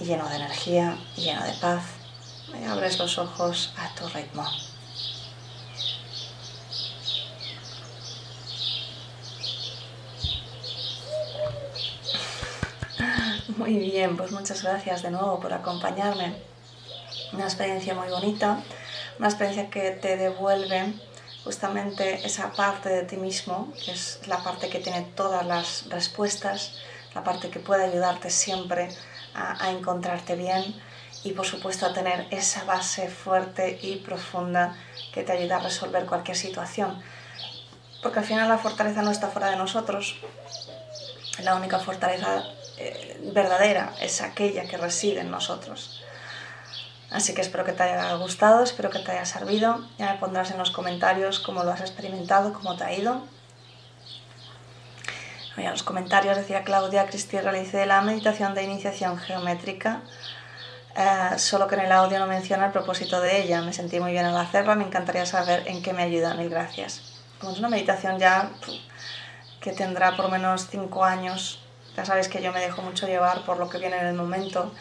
lleno 0.00 0.28
de 0.28 0.36
energía, 0.36 0.98
lleno 1.16 1.44
de 1.44 1.52
paz. 1.54 1.84
Abres 2.68 2.98
los 2.98 3.18
ojos 3.18 3.72
a 3.76 3.94
tu 3.94 4.08
ritmo. 4.08 4.46
Muy 13.56 13.78
bien, 13.78 14.16
pues 14.16 14.32
muchas 14.32 14.62
gracias 14.62 15.02
de 15.02 15.10
nuevo 15.10 15.40
por 15.40 15.52
acompañarme. 15.52 16.34
Una 17.32 17.44
experiencia 17.44 17.94
muy 17.94 18.08
bonita, 18.08 18.62
una 19.18 19.28
experiencia 19.28 19.70
que 19.70 19.92
te 19.92 20.16
devuelve 20.16 20.94
justamente 21.44 22.24
esa 22.24 22.52
parte 22.52 22.88
de 22.88 23.02
ti 23.02 23.16
mismo, 23.16 23.72
que 23.84 23.92
es 23.92 24.20
la 24.26 24.38
parte 24.38 24.68
que 24.68 24.78
tiene 24.78 25.02
todas 25.14 25.44
las 25.44 25.88
respuestas, 25.88 26.78
la 27.14 27.24
parte 27.24 27.50
que 27.50 27.58
puede 27.58 27.84
ayudarte 27.84 28.30
siempre 28.30 28.88
a, 29.34 29.70
encontrarte 29.70 30.36
bien 30.36 30.74
y 31.24 31.32
por 31.32 31.46
supuesto 31.46 31.86
a 31.86 31.92
tener 31.92 32.26
esa 32.30 32.64
base 32.64 33.08
fuerte 33.08 33.78
y 33.82 33.96
profunda 33.96 34.76
que 35.12 35.22
te 35.22 35.32
ayuda 35.32 35.56
a 35.56 35.60
resolver 35.60 36.06
cualquier 36.06 36.36
situación. 36.36 37.02
Porque 38.02 38.20
al 38.20 38.24
final 38.24 38.48
la 38.48 38.58
fortaleza 38.58 39.02
no 39.02 39.10
está 39.10 39.28
fuera 39.28 39.50
de 39.50 39.56
nosotros, 39.56 40.16
la 41.38 41.54
única 41.54 41.78
fortaleza 41.78 42.44
eh, 42.78 43.18
verdadera 43.32 43.94
es 44.00 44.20
aquella 44.20 44.64
que 44.66 44.76
reside 44.76 45.20
en 45.20 45.30
nosotros. 45.30 46.02
Así 47.12 47.34
que 47.34 47.42
espero 47.42 47.64
que 47.64 47.72
te 47.72 47.82
haya 47.82 48.14
gustado, 48.14 48.62
espero 48.62 48.88
que 48.90 48.98
te 48.98 49.12
haya 49.12 49.26
servido. 49.26 49.86
Ya 49.98 50.12
me 50.12 50.18
pondrás 50.18 50.50
en 50.50 50.58
los 50.58 50.70
comentarios 50.70 51.40
cómo 51.40 51.62
lo 51.62 51.70
has 51.70 51.80
experimentado, 51.80 52.52
cómo 52.52 52.76
te 52.76 52.84
ha 52.84 52.92
ido. 52.92 53.22
En 55.56 55.70
los 55.70 55.82
comentarios 55.82 56.36
decía 56.36 56.64
Claudia, 56.64 57.06
Cristi 57.06 57.38
realicé 57.38 57.84
la 57.84 58.00
meditación 58.00 58.54
de 58.54 58.62
iniciación 58.62 59.18
geométrica, 59.18 60.00
eh, 60.96 61.38
solo 61.38 61.68
que 61.68 61.74
en 61.74 61.82
el 61.82 61.92
audio 61.92 62.18
no 62.18 62.26
menciona 62.26 62.66
el 62.66 62.72
propósito 62.72 63.20
de 63.20 63.42
ella. 63.42 63.60
Me 63.60 63.74
sentí 63.74 64.00
muy 64.00 64.12
bien 64.12 64.24
al 64.24 64.36
hacerla, 64.38 64.74
me 64.74 64.84
encantaría 64.84 65.26
saber 65.26 65.64
en 65.66 65.82
qué 65.82 65.92
me 65.92 66.02
ayuda. 66.02 66.34
Mil 66.34 66.48
gracias. 66.48 67.02
Como 67.38 67.52
es 67.52 67.58
una 67.58 67.68
meditación 67.68 68.18
ya 68.18 68.50
que 69.60 69.72
tendrá 69.72 70.16
por 70.16 70.30
menos 70.30 70.68
cinco 70.70 71.04
años, 71.04 71.62
ya 71.94 72.06
sabéis 72.06 72.28
que 72.28 72.42
yo 72.42 72.52
me 72.52 72.60
dejo 72.60 72.80
mucho 72.80 73.06
llevar 73.06 73.44
por 73.44 73.58
lo 73.58 73.68
que 73.68 73.76
viene 73.78 73.98
en 73.98 74.06
el 74.06 74.14
momento 74.14 74.72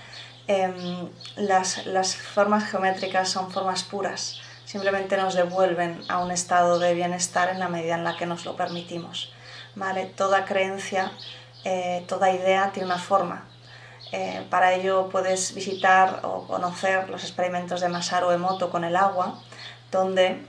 Em, 0.47 1.09
las, 1.35 1.85
las 1.85 2.15
formas 2.15 2.69
geométricas 2.69 3.29
son 3.29 3.51
formas 3.51 3.83
puras, 3.83 4.41
simplemente 4.65 5.17
nos 5.17 5.35
devuelven 5.35 6.01
a 6.09 6.19
un 6.19 6.31
estado 6.31 6.79
de 6.79 6.93
bienestar 6.93 7.49
en 7.49 7.59
la 7.59 7.67
medida 7.67 7.95
en 7.95 8.03
la 8.03 8.17
que 8.17 8.25
nos 8.25 8.45
lo 8.45 8.55
permitimos. 8.55 9.33
¿vale? 9.75 10.05
Toda 10.05 10.45
creencia, 10.45 11.11
eh, 11.63 12.03
toda 12.07 12.31
idea 12.31 12.71
tiene 12.71 12.87
una 12.87 12.97
forma. 12.97 13.45
Eh, 14.11 14.45
para 14.49 14.73
ello 14.73 15.09
puedes 15.09 15.53
visitar 15.53 16.19
o 16.23 16.45
conocer 16.45 17.09
los 17.09 17.23
experimentos 17.23 17.79
de 17.79 17.87
Masaru 17.87 18.31
Emoto 18.31 18.69
con 18.69 18.83
el 18.83 18.95
agua, 18.95 19.39
donde 19.89 20.45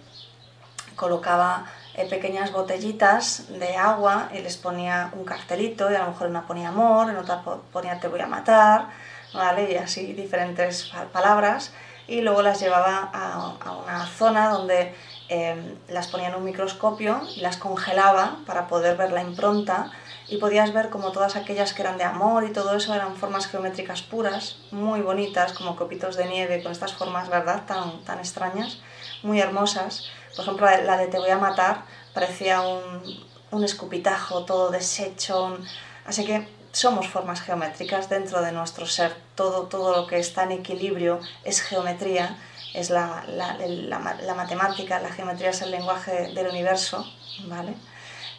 colocaba 0.96 1.66
eh, 1.94 2.09
pequeñas 2.09 2.52
botellitas 2.52 3.46
de 3.48 3.76
agua 3.76 4.31
y 4.33 4.38
les 4.38 4.57
ponía 4.57 5.11
un 5.14 5.24
cartelito 5.24 5.90
y 5.90 5.94
a 5.94 6.00
lo 6.00 6.09
mejor 6.09 6.28
una 6.28 6.46
ponía 6.46 6.68
amor, 6.68 7.11
en 7.11 7.16
otra 7.16 7.42
ponía 7.72 8.00
te 8.00 8.09
voy 8.09 8.20
a 8.20 8.26
matar, 8.26 8.88
¿vale? 9.35 9.73
Y 9.73 9.77
así 9.77 10.12
diferentes 10.12 10.92
palabras 11.12 11.73
y 12.07 12.21
luego 12.21 12.42
las 12.42 12.61
llevaba 12.61 13.11
a, 13.12 13.75
una 13.85 14.07
zona 14.07 14.51
donde 14.51 14.95
em, 15.29 15.77
las 15.88 16.09
ponía 16.09 16.29
en 16.29 16.35
un 16.35 16.45
microscopio 16.45 17.23
y 17.37 17.40
las 17.40 17.57
congelaba 17.57 18.38
para 18.47 18.66
poder 18.66 18.97
ver 18.97 19.12
la 19.12 19.23
impronta 19.23 19.90
y 20.29 20.38
podías 20.38 20.73
ver 20.73 20.90
como 20.90 21.12
todas 21.12 21.37
aquellas 21.37 21.73
que 21.73 21.83
eran 21.83 21.99
de 21.99 22.05
amor 22.05 22.45
y 22.45 22.53
todo 22.53 22.77
eso 22.77 22.95
eran 22.95 23.16
formas 23.16 23.47
geométricas 23.47 24.03
puras, 24.03 24.57
muy 24.71 25.01
bonitas, 25.01 25.53
como 25.53 25.77
copitos 25.77 26.16
de 26.16 26.27
nieve 26.27 26.62
con 26.62 26.73
estas 26.73 26.92
formas, 26.92 27.29
¿verdad?, 27.29 27.62
tan, 27.66 28.05
tan 28.05 28.18
extrañas, 28.18 28.79
muy 29.23 29.40
hermosas. 29.40 30.11
Por 30.35 30.45
ejemplo, 30.45 30.66
la 30.85 30.97
de 30.97 31.09
Te 31.09 31.18
voy 31.18 31.31
a 31.31 31.38
matar 31.38 31.83
parecía 32.14 32.62
un, 32.62 33.03
un 33.51 33.64
escupitajo 33.64 34.45
todo 34.45 34.71
deshecho, 34.71 35.59
así 36.07 36.25
que 36.25 36.49
somos 36.73 37.07
formas 37.07 37.43
geométricas 37.43 38.09
dentro 38.09 38.41
de 38.41 38.53
nuestro 38.53 38.87
ser. 38.87 39.15
Todo, 39.35 39.65
todo 39.65 39.95
lo 39.95 40.07
que 40.07 40.19
está 40.19 40.45
en 40.45 40.53
equilibrio 40.53 41.21
es 41.45 41.61
geometría, 41.61 42.37
es 42.75 42.91
la, 42.91 43.25
la, 43.29 44.35
matemática, 44.35 44.99
la 44.99 45.13
geometría 45.13 45.51
es 45.51 45.63
el 45.63 45.71
lenguaje 45.71 46.33
del 46.35 46.49
universo, 46.49 47.07
¿vale? 47.45 47.75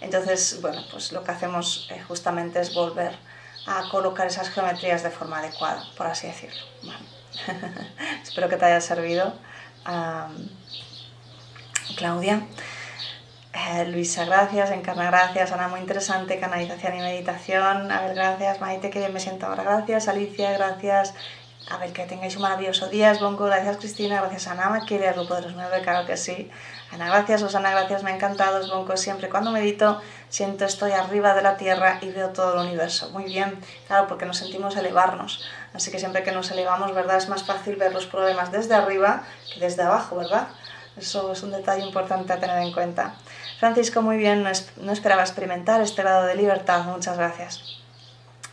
Entonces, 0.02 0.60
bueno, 0.62 0.82
pues 0.92 1.12
lo 1.12 1.24
que 1.24 1.32
hacemos 1.32 1.88
eh, 1.92 2.02
justamente 2.08 2.60
es 2.60 2.74
volver 2.74 3.16
a 3.68 3.88
colocar 3.90 4.28
esas 4.28 4.50
geometrías 4.50 5.04
de 5.04 5.12
forma 5.12 5.40
adecuada, 5.40 5.86
por 5.96 6.08
así 6.08 6.28
decirlo. 6.28 6.62
Espero 8.24 8.50
que 8.50 8.58
te 8.58 8.66
haya 8.66 8.82
servido, 8.82 9.34
Claudia. 11.96 12.46
Eh, 13.54 13.86
Luisa, 13.86 14.26
gracias. 14.26 14.72
Encarna, 14.72 15.06
gracias. 15.12 15.52
Ana, 15.52 15.68
muy 15.68 15.80
interesante. 15.80 16.40
Canalización 16.40 16.96
y 16.98 17.02
meditación. 17.02 17.92
A 17.92 18.02
ver, 18.02 18.16
gracias. 18.16 18.60
Maite, 18.60 18.90
que 18.90 19.00
bien 19.00 19.14
me 19.14 19.20
siento 19.20 19.46
ahora. 19.46 19.64
Gracias. 19.64 20.08
Alicia, 20.08 20.52
gracias. 20.54 21.14
A 21.70 21.78
ver, 21.78 21.94
que 21.94 22.06
tengáis 22.06 22.36
un 22.36 22.42
maravilloso 22.42 22.90
día. 22.90 23.14
Bonco, 23.14 23.46
gracias 23.46 23.78
Cristina, 23.78 24.20
gracias 24.20 24.48
Ana. 24.48 24.70
¿Me 24.70 24.80
el 24.80 25.14
grupo 25.14 25.36
de 25.36 25.44
los 25.44 25.54
nueve? 25.54 25.82
Claro 25.82 26.06
que 26.06 26.18
sí. 26.18 26.50
Ana, 26.92 27.08
gracias. 27.08 27.42
Susana, 27.42 27.70
gracias. 27.72 28.04
Me 28.04 28.12
ha 28.12 28.16
encantado. 28.16 28.68
Bonco, 28.68 28.98
siempre 28.98 29.30
cuando 29.30 29.52
medito 29.52 30.02
siento 30.30 30.66
estoy 30.66 30.92
arriba 30.92 31.36
de 31.36 31.44
la 31.44 31.56
tierra 31.56 32.00
y 32.02 32.10
veo 32.10 32.30
todo 32.30 32.54
el 32.56 32.68
universo. 32.68 33.12
Muy 33.12 33.26
bien, 33.26 33.60
claro, 33.88 34.08
porque 34.08 34.26
nos 34.26 34.38
sentimos 34.38 34.76
elevarnos. 34.76 35.46
Así 35.74 35.92
que 35.92 36.00
siempre 36.00 36.24
que 36.24 36.32
nos 36.32 36.50
elevamos, 36.50 36.94
¿verdad? 36.96 37.18
Es 37.18 37.30
más 37.30 37.44
fácil 37.44 37.76
ver 37.76 37.94
los 37.94 38.08
problemas 38.08 38.52
desde 38.52 38.74
arriba 38.74 39.24
que 39.54 39.60
desde 39.60 39.84
abajo, 39.84 40.16
¿verdad? 40.16 40.48
Eso 40.98 41.32
es 41.32 41.44
un 41.44 41.52
detalle 41.52 41.84
importante 41.84 42.34
a 42.34 42.40
tener 42.40 42.58
en 42.58 42.74
cuenta. 42.74 43.16
Francisco, 43.64 44.02
muy 44.02 44.18
bien, 44.18 44.44
no, 44.44 44.92
esperaba 44.92 45.22
experimentar 45.22 45.80
este 45.80 46.02
grado 46.02 46.26
de 46.26 46.36
libertad, 46.36 46.84
muchas 46.84 47.16
gracias. 47.16 47.80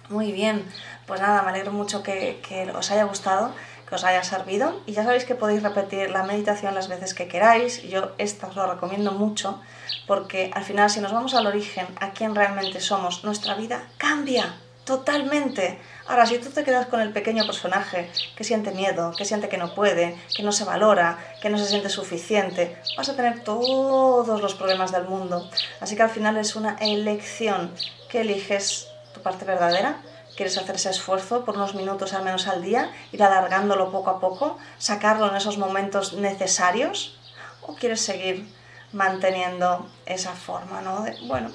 Muy 0.08 0.30
bien, 0.30 0.64
pues 1.08 1.20
nada, 1.20 1.42
me 1.42 1.50
alegro 1.50 1.72
mucho 1.72 2.04
que, 2.04 2.40
que 2.48 2.70
os 2.70 2.92
haya 2.92 3.02
gustado, 3.02 3.52
que 3.88 3.96
os 3.96 4.04
haya 4.04 4.22
servido 4.22 4.80
y 4.86 4.92
ya 4.92 5.02
sabéis 5.02 5.24
que 5.24 5.34
podéis 5.34 5.64
repetir 5.64 6.12
la 6.12 6.22
meditación 6.22 6.76
las 6.76 6.86
veces 6.86 7.12
que 7.12 7.26
queráis. 7.26 7.82
Yo 7.82 8.12
esta 8.18 8.46
os 8.46 8.54
lo 8.54 8.72
recomiendo 8.72 9.10
mucho 9.10 9.60
porque 10.06 10.52
al 10.54 10.62
final 10.62 10.88
si 10.88 11.00
nos 11.00 11.12
vamos 11.12 11.34
al 11.34 11.48
origen, 11.48 11.88
a 11.98 12.10
quién 12.10 12.36
realmente 12.36 12.80
somos, 12.80 13.24
nuestra 13.24 13.56
vida 13.56 13.82
cambia 13.98 14.54
totalmente. 14.84 15.80
Ahora, 16.10 16.26
si 16.26 16.38
tú 16.38 16.50
te 16.50 16.64
quedas 16.64 16.88
con 16.88 17.00
el 17.00 17.12
pequeño 17.12 17.46
personaje 17.46 18.10
que 18.34 18.42
siente 18.42 18.72
miedo, 18.72 19.12
que 19.16 19.24
siente 19.24 19.48
que 19.48 19.56
no 19.56 19.76
puede, 19.76 20.18
que 20.34 20.42
no 20.42 20.50
se 20.50 20.64
valora, 20.64 21.16
que 21.40 21.50
no 21.50 21.56
se 21.56 21.66
siente 21.66 21.88
suficiente, 21.88 22.76
vas 22.96 23.08
a 23.08 23.14
tener 23.14 23.44
todos 23.44 24.42
los 24.42 24.54
problemas 24.56 24.90
del 24.90 25.04
mundo. 25.04 25.48
Así 25.80 25.94
que 25.94 26.02
al 26.02 26.10
final 26.10 26.36
es 26.36 26.56
una 26.56 26.74
elección 26.80 27.72
que 28.08 28.22
eliges 28.22 28.88
tu 29.14 29.22
parte 29.22 29.44
verdadera. 29.44 30.02
¿Quieres 30.36 30.58
hacer 30.58 30.74
ese 30.74 30.90
esfuerzo 30.90 31.44
por 31.44 31.54
unos 31.54 31.76
minutos 31.76 32.12
al 32.12 32.24
menos 32.24 32.48
al 32.48 32.60
día, 32.60 32.90
ir 33.12 33.22
alargándolo 33.22 33.92
poco 33.92 34.10
a 34.10 34.18
poco, 34.18 34.58
sacarlo 34.78 35.30
en 35.30 35.36
esos 35.36 35.58
momentos 35.58 36.14
necesarios? 36.14 37.20
¿O 37.62 37.76
quieres 37.76 38.00
seguir 38.00 38.48
manteniendo 38.92 39.86
esa 40.06 40.32
forma, 40.32 40.80
¿no? 40.80 41.04
bueno, 41.28 41.50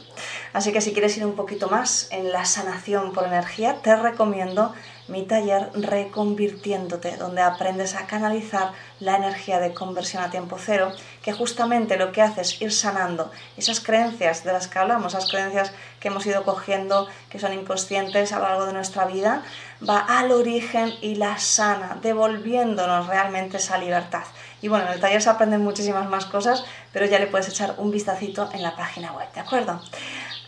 así 0.54 0.72
que 0.72 0.80
si 0.80 0.94
quieres 0.94 1.18
ir 1.18 1.26
un 1.26 1.36
poquito 1.36 1.70
más 1.70 2.08
en 2.12 2.32
la 2.32 2.46
sanación 2.46 3.12
por 3.12 3.26
energía, 3.26 3.82
te 3.82 3.96
recomiendo 3.96 4.74
mi 5.08 5.24
taller 5.24 5.70
Reconvirtiéndote, 5.76 7.18
donde 7.18 7.42
aprendes 7.42 7.96
a 7.96 8.08
canalizar 8.08 8.72
la 9.00 9.18
energía 9.18 9.60
de 9.60 9.74
conversión 9.74 10.24
a 10.24 10.32
tiempo 10.32 10.58
cero, 10.60 10.92
que 11.22 11.34
justamente 11.34 11.98
lo 11.98 12.12
que 12.12 12.22
hace 12.22 12.42
es 12.42 12.62
ir 12.62 12.72
sanando 12.72 13.32
esas 13.58 13.80
creencias 13.80 14.44
de 14.44 14.54
las 14.54 14.68
que 14.68 14.80
hablamos, 14.80 15.14
esas 15.14 15.30
creencias 15.30 15.72
que 16.00 16.08
hemos 16.08 16.26
ido 16.26 16.44
cogiendo, 16.44 17.08
que 17.30 17.40
son 17.40 17.54
inconscientes 17.54 18.32
a 18.32 18.40
lo 18.40 18.46
largo 18.46 18.66
de 18.66 18.74
nuestra 18.74 19.06
vida, 19.06 19.44
va 19.88 20.00
al 20.00 20.32
origen 20.32 20.94
y 21.02 21.16
la 21.16 21.38
sana, 21.38 21.98
devolviéndonos 22.02 23.08
realmente 23.08 23.58
esa 23.58 23.78
libertad. 23.78 24.24
Y 24.62 24.68
bueno, 24.68 24.88
en 24.88 24.94
el 24.94 25.00
taller 25.00 25.22
se 25.22 25.30
aprenden 25.30 25.64
muchísimas 25.64 26.10
más 26.10 26.26
cosas, 26.26 26.66
pero 26.92 27.06
ya 27.06 27.20
le 27.20 27.28
puedes 27.28 27.50
echar 27.50 27.76
un 27.78 27.92
vistacito 27.92 28.50
en 28.54 28.64
la 28.64 28.76
página 28.76 29.12
web, 29.12 29.32
¿de 29.34 29.42
acuerdo? 29.42 29.80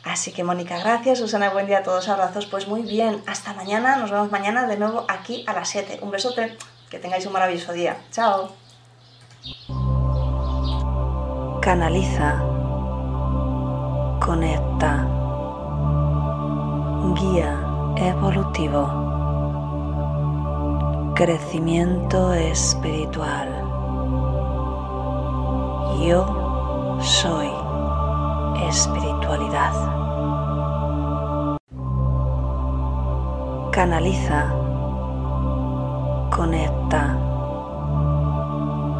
Así 0.07 0.31
que 0.31 0.43
Mónica, 0.43 0.79
gracias. 0.79 1.19
Susana, 1.19 1.49
buen 1.49 1.67
día 1.67 1.79
a 1.79 1.83
todos. 1.83 2.07
Abrazos. 2.07 2.45
Pues 2.45 2.67
muy 2.67 2.81
bien. 2.81 3.21
Hasta 3.27 3.53
mañana. 3.53 3.97
Nos 3.97 4.09
vemos 4.09 4.31
mañana 4.31 4.65
de 4.65 4.77
nuevo 4.77 5.05
aquí 5.09 5.43
a 5.47 5.53
las 5.53 5.67
7. 5.69 5.99
Un 6.01 6.11
besote. 6.11 6.57
Que 6.89 6.97
tengáis 6.97 7.25
un 7.25 7.33
maravilloso 7.33 7.73
día. 7.73 7.97
Chao. 8.11 8.53
Canaliza. 11.61 12.41
Conecta. 14.25 15.07
Guía 17.19 17.67
evolutivo. 17.97 18.87
Crecimiento 21.15 22.31
espiritual. 22.33 23.56
Yo 25.99 26.99
soy 27.01 27.49
espiritualidad. 28.67 29.73
Canaliza, 33.71 34.53
conecta 36.35 37.26